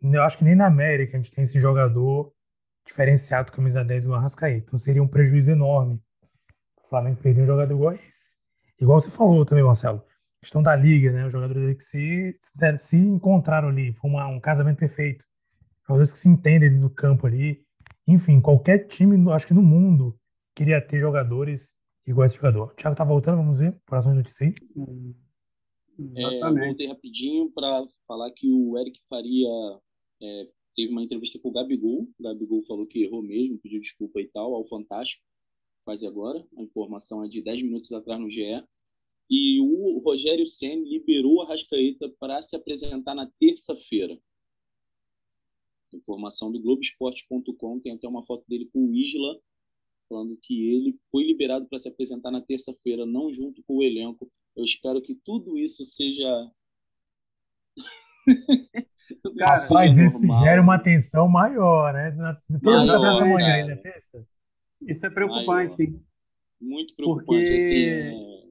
eu 0.00 0.22
acho 0.22 0.38
que 0.38 0.44
nem 0.44 0.54
na 0.54 0.66
América 0.66 1.16
a 1.16 1.20
gente 1.20 1.30
tem 1.30 1.42
esse 1.42 1.58
jogador 1.58 2.32
diferenciado 2.86 3.50
camisa 3.50 3.82
10 3.82 4.04
igual 4.04 4.18
o 4.18 4.20
Arrascaeta. 4.20 4.66
Então 4.66 4.78
seria 4.78 5.02
um 5.02 5.08
prejuízo 5.08 5.50
enorme. 5.50 6.00
O 6.84 6.88
Flamengo 6.88 7.20
perder 7.20 7.42
um 7.42 7.46
jogador 7.46 7.74
igual 7.74 7.94
esse. 7.94 8.34
Igual 8.78 9.00
você 9.00 9.10
falou 9.10 9.44
também, 9.44 9.64
Marcelo. 9.64 10.04
Questão 10.44 10.62
da 10.62 10.76
liga, 10.76 11.10
né? 11.10 11.26
Os 11.26 11.32
jogadores 11.32 11.74
que 11.74 11.82
se, 11.82 12.36
se 12.76 12.96
encontraram 12.98 13.68
ali. 13.68 13.94
Foi 13.94 14.10
uma, 14.10 14.26
um 14.28 14.38
casamento 14.38 14.76
perfeito. 14.76 15.24
Jogadores 15.84 16.12
que 16.12 16.18
se 16.18 16.28
entendem 16.28 16.70
no 16.70 16.90
campo 16.90 17.26
ali. 17.26 17.64
Enfim, 18.06 18.42
qualquer 18.42 18.86
time, 18.86 19.16
acho 19.32 19.46
que 19.46 19.54
no 19.54 19.62
mundo, 19.62 20.14
queria 20.54 20.82
ter 20.82 21.00
jogadores 21.00 21.74
igual 22.06 22.26
esse 22.26 22.36
jogador. 22.36 22.64
O 22.64 22.74
Thiago 22.74 22.94
tá 22.94 23.04
voltando, 23.04 23.38
vamos 23.38 23.58
ver. 23.58 23.74
Próxima 23.86 24.12
notícia 24.12 24.46
aí. 24.46 24.54
É, 26.14 26.44
eu 26.44 26.54
voltei 26.54 26.88
rapidinho 26.88 27.50
para 27.50 27.82
falar 28.06 28.30
que 28.32 28.52
o 28.52 28.76
Eric 28.76 29.00
Faria 29.08 29.48
é, 30.22 30.48
teve 30.76 30.92
uma 30.92 31.02
entrevista 31.02 31.38
com 31.38 31.48
o 31.48 31.52
Gabigol. 31.52 32.02
O 32.18 32.22
Gabigol 32.22 32.62
falou 32.66 32.86
que 32.86 33.02
errou 33.02 33.22
mesmo, 33.22 33.58
pediu 33.60 33.80
desculpa 33.80 34.20
e 34.20 34.26
tal, 34.26 34.54
ao 34.54 34.68
Fantástico. 34.68 35.24
Quase 35.86 36.06
agora. 36.06 36.46
A 36.58 36.62
informação 36.62 37.24
é 37.24 37.28
de 37.28 37.42
10 37.42 37.62
minutos 37.62 37.90
atrás 37.92 38.20
no 38.20 38.28
GE. 38.28 38.62
E 39.30 39.60
o 39.60 39.98
Rogério 39.98 40.46
Senna 40.46 40.84
liberou 40.86 41.42
a 41.42 41.48
Rascaeta 41.48 42.08
para 42.18 42.42
se 42.42 42.54
apresentar 42.54 43.14
na 43.14 43.30
terça-feira. 43.38 44.18
Informação 45.92 46.50
do 46.50 46.60
Globoesporte.com, 46.60 47.80
tem 47.80 47.92
até 47.92 48.08
uma 48.08 48.24
foto 48.26 48.44
dele 48.48 48.68
com 48.72 48.86
o 48.86 48.94
Isla, 48.94 49.38
falando 50.08 50.36
que 50.42 50.68
ele 50.68 50.98
foi 51.10 51.24
liberado 51.24 51.66
para 51.66 51.78
se 51.78 51.88
apresentar 51.88 52.30
na 52.30 52.40
terça-feira, 52.40 53.06
não 53.06 53.32
junto 53.32 53.62
com 53.62 53.76
o 53.76 53.82
elenco. 53.82 54.30
Eu 54.56 54.64
espero 54.64 55.00
que 55.00 55.14
tudo 55.14 55.56
isso 55.56 55.84
seja 55.84 56.50
Cara, 59.38 59.62
Rapaz, 59.62 59.98
isso 59.98 60.20
normal. 60.20 60.44
gera 60.44 60.62
uma 60.62 60.78
tensão 60.78 61.28
maior, 61.28 61.92
né? 61.92 62.10
Toda 62.62 62.86
maior, 62.86 63.20
da 63.20 63.26
manhã 63.26 63.54
ainda 63.54 63.76
terça. 63.76 64.26
Isso 64.80 65.06
é 65.06 65.10
preocupante. 65.10 65.76
Maior. 65.76 66.00
Muito 66.60 66.94
preocupante. 66.94 67.26
Porque 67.26 67.54
assim, 67.54 67.84
é 67.84 68.43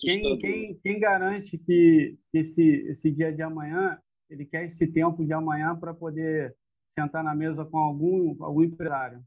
quem, 0.00 0.38
quem, 0.38 0.74
quem, 0.82 1.00
garante 1.00 1.58
que 1.58 2.18
esse, 2.32 2.62
esse 2.88 3.10
dia 3.10 3.32
de 3.32 3.42
amanhã, 3.42 3.98
ele 4.28 4.44
quer 4.44 4.64
esse 4.64 4.86
tempo 4.86 5.24
de 5.24 5.32
amanhã 5.32 5.76
para 5.76 5.94
poder 5.94 6.56
sentar 6.98 7.22
na 7.22 7.34
mesa 7.34 7.64
com 7.64 7.78
algum, 7.78 8.36
algum 8.42 8.62
empresário? 8.62 9.22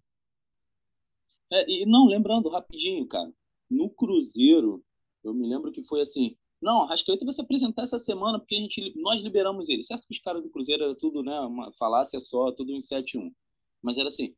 É, 1.51 1.69
e 1.69 1.85
não, 1.85 2.07
lembrando 2.07 2.49
rapidinho, 2.49 3.05
cara, 3.07 3.31
no 3.69 3.89
Cruzeiro, 3.89 4.83
eu 5.23 5.33
me 5.33 5.47
lembro 5.47 5.71
que 5.71 5.83
foi 5.83 6.01
assim, 6.01 6.35
não, 6.61 6.85
Rascaeta 6.85 7.25
vai 7.25 7.33
se 7.33 7.41
apresentar 7.41 7.83
essa 7.83 7.97
semana 7.97 8.39
porque 8.39 8.55
a 8.55 8.59
gente, 8.59 8.93
nós 8.97 9.23
liberamos 9.23 9.67
ele. 9.67 9.83
Certo 9.83 10.07
que 10.07 10.13
os 10.13 10.19
caras 10.19 10.43
do 10.43 10.49
Cruzeiro 10.49 10.83
era 10.83 10.95
tudo, 10.95 11.23
né? 11.23 11.39
Uma 11.41 11.71
falácia 11.73 12.19
só, 12.19 12.51
tudo 12.51 12.71
em 12.71 12.81
7-1. 12.81 13.33
Mas 13.81 13.97
era 13.97 14.09
assim, 14.09 14.35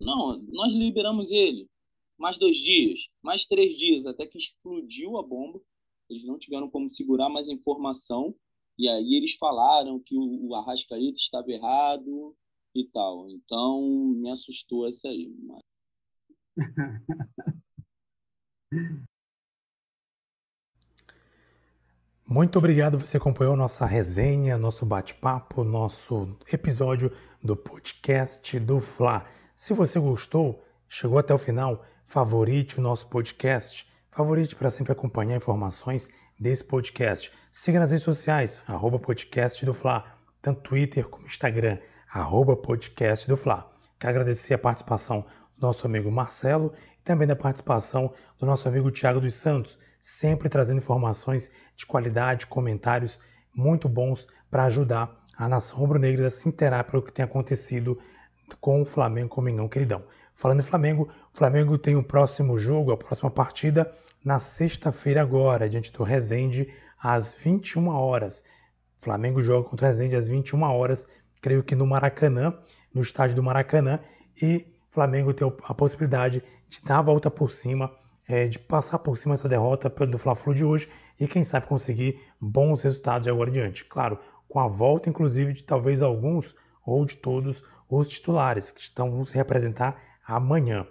não, 0.00 0.38
nós 0.48 0.72
liberamos 0.72 1.30
ele. 1.30 1.68
Mais 2.18 2.38
dois 2.38 2.56
dias, 2.56 3.00
mais 3.22 3.46
três 3.46 3.76
dias, 3.76 4.06
até 4.06 4.26
que 4.26 4.38
explodiu 4.38 5.18
a 5.18 5.22
bomba. 5.22 5.60
Eles 6.08 6.24
não 6.24 6.38
tiveram 6.38 6.70
como 6.70 6.88
segurar 6.88 7.28
mais 7.28 7.48
a 7.48 7.52
informação. 7.52 8.34
E 8.78 8.88
aí 8.88 9.14
eles 9.14 9.36
falaram 9.36 10.00
que 10.00 10.16
o, 10.16 10.48
o 10.48 10.54
Arrascaeta 10.54 11.16
estava 11.16 11.50
errado 11.50 12.34
e 12.74 12.84
tal. 12.88 13.28
Então 13.30 13.82
me 14.16 14.30
assustou 14.30 14.86
essa 14.86 15.08
aí. 15.08 15.34
Mas... 15.42 15.62
Muito 22.28 22.58
obrigado, 22.58 22.98
você 22.98 23.18
acompanhou 23.18 23.54
nossa 23.54 23.86
resenha, 23.86 24.58
nosso 24.58 24.84
bate-papo, 24.84 25.62
nosso 25.62 26.36
episódio 26.52 27.12
do 27.40 27.54
podcast 27.54 28.58
do 28.58 28.80
Fla. 28.80 29.24
Se 29.54 29.72
você 29.72 30.00
gostou, 30.00 30.60
chegou 30.88 31.18
até 31.18 31.32
o 31.32 31.38
final, 31.38 31.84
favorite 32.06 32.78
o 32.78 32.82
nosso 32.82 33.08
podcast, 33.08 33.86
favorite 34.10 34.54
para 34.54 34.70
sempre 34.70 34.92
acompanhar 34.92 35.36
informações 35.36 36.08
desse 36.38 36.64
podcast. 36.64 37.32
Siga 37.50 37.80
nas 37.80 37.90
redes 37.90 38.04
sociais, 38.04 38.62
arroba 38.66 38.98
podcast 38.98 39.64
do 39.66 39.74
Fla, 39.74 40.04
tanto 40.40 40.62
Twitter 40.62 41.08
como 41.08 41.26
Instagram, 41.26 41.78
arroba 42.12 42.56
podcast 42.56 43.26
do 43.26 43.36
Fla. 43.36 43.70
Quero 43.98 44.10
agradecer 44.10 44.54
a 44.54 44.58
participação 44.58 45.24
do 45.58 45.66
nosso 45.66 45.86
amigo 45.86 46.10
Marcelo 46.10 46.72
e 46.98 47.02
também 47.02 47.26
da 47.26 47.36
participação 47.36 48.12
do 48.38 48.46
nosso 48.46 48.68
amigo 48.68 48.90
Tiago 48.90 49.20
dos 49.20 49.34
Santos 49.34 49.78
sempre 50.00 50.48
trazendo 50.48 50.78
informações 50.78 51.50
de 51.74 51.84
qualidade, 51.84 52.46
comentários 52.46 53.18
muito 53.52 53.88
bons 53.88 54.28
para 54.48 54.64
ajudar 54.64 55.10
a 55.36 55.48
nação 55.48 55.78
rubro-negra 55.78 56.28
a 56.28 56.30
se 56.30 56.48
inteirar 56.48 56.84
pelo 56.84 57.02
que 57.02 57.12
tem 57.12 57.24
acontecido 57.24 57.98
com 58.60 58.82
o 58.82 58.84
Flamengo 58.84 59.30
com 59.30 59.40
o 59.40 59.44
Mengão 59.44 59.68
Queridão. 59.68 60.04
Falando 60.36 60.60
em 60.60 60.62
Flamengo, 60.62 61.08
o 61.32 61.36
Flamengo 61.36 61.78
tem 61.78 61.96
o 61.96 62.02
próximo 62.02 62.58
jogo, 62.58 62.92
a 62.92 62.96
próxima 62.96 63.30
partida, 63.30 63.90
na 64.22 64.38
sexta-feira 64.38 65.22
agora, 65.22 65.68
diante 65.68 65.90
do 65.90 66.02
Resende, 66.02 66.68
às 67.02 67.32
21 67.32 67.88
horas. 67.88 68.44
O 69.00 69.04
Flamengo 69.04 69.42
joga 69.42 69.68
contra 69.68 69.86
o 69.86 69.88
Resende 69.88 70.14
às 70.14 70.28
21 70.28 70.62
horas, 70.62 71.08
creio 71.40 71.64
que 71.64 71.74
no 71.74 71.86
Maracanã, 71.86 72.54
no 72.92 73.00
estádio 73.00 73.34
do 73.34 73.42
Maracanã, 73.42 73.98
e 74.40 74.66
o 74.90 74.94
Flamengo 74.94 75.32
tem 75.32 75.50
a 75.64 75.74
possibilidade 75.74 76.42
de 76.68 76.82
dar 76.82 76.98
a 76.98 77.02
volta 77.02 77.30
por 77.30 77.50
cima 77.50 77.90
é, 78.28 78.46
de 78.46 78.58
passar 78.58 78.98
por 78.98 79.16
cima 79.16 79.34
dessa 79.34 79.48
derrota 79.48 79.88
do 79.88 80.18
Fla-Flu 80.18 80.52
de 80.52 80.64
hoje 80.64 80.88
e 81.18 81.26
quem 81.26 81.44
sabe 81.44 81.66
conseguir 81.66 82.20
bons 82.40 82.82
resultados 82.82 83.24
de 83.24 83.30
agora 83.30 83.48
em 83.48 83.52
diante. 83.52 83.84
Claro, 83.84 84.18
com 84.48 84.58
a 84.58 84.66
volta, 84.66 85.08
inclusive, 85.08 85.52
de 85.52 85.64
talvez 85.64 86.02
alguns 86.02 86.54
ou 86.84 87.04
de 87.04 87.16
todos 87.16 87.64
os 87.88 88.08
titulares 88.08 88.72
que 88.72 88.80
estão 88.80 89.10
vão 89.10 89.24
se 89.24 89.34
representar 89.34 89.96
amanhã. 90.26 90.86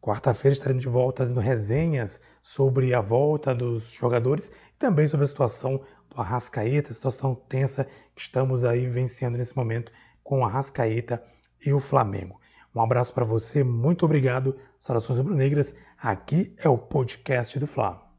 Quarta-feira 0.00 0.54
estaremos 0.54 0.82
de 0.82 0.88
volta 0.88 1.22
fazendo 1.22 1.40
resenhas 1.40 2.20
sobre 2.42 2.94
a 2.94 3.00
volta 3.00 3.54
dos 3.54 3.92
jogadores 3.92 4.50
e 4.74 4.78
também 4.78 5.06
sobre 5.06 5.24
a 5.24 5.28
situação 5.28 5.82
do 6.08 6.20
Arrascaeta, 6.20 6.92
situação 6.92 7.34
tensa 7.34 7.84
que 8.14 8.22
estamos 8.22 8.64
aí 8.64 8.86
vencendo 8.86 9.36
nesse 9.36 9.54
momento 9.54 9.92
com 10.24 10.40
o 10.40 10.44
Arrascaeta 10.44 11.22
e 11.64 11.72
o 11.72 11.80
Flamengo. 11.80 12.40
Um 12.74 12.80
abraço 12.80 13.12
para 13.12 13.24
você, 13.24 13.62
muito 13.62 14.04
obrigado. 14.04 14.56
Saudações 14.78 15.18
rubro-negras. 15.18 15.74
Aqui 15.98 16.54
é 16.58 16.68
o 16.68 16.78
podcast 16.78 17.58
do 17.58 17.66
Flamengo. 17.66 18.09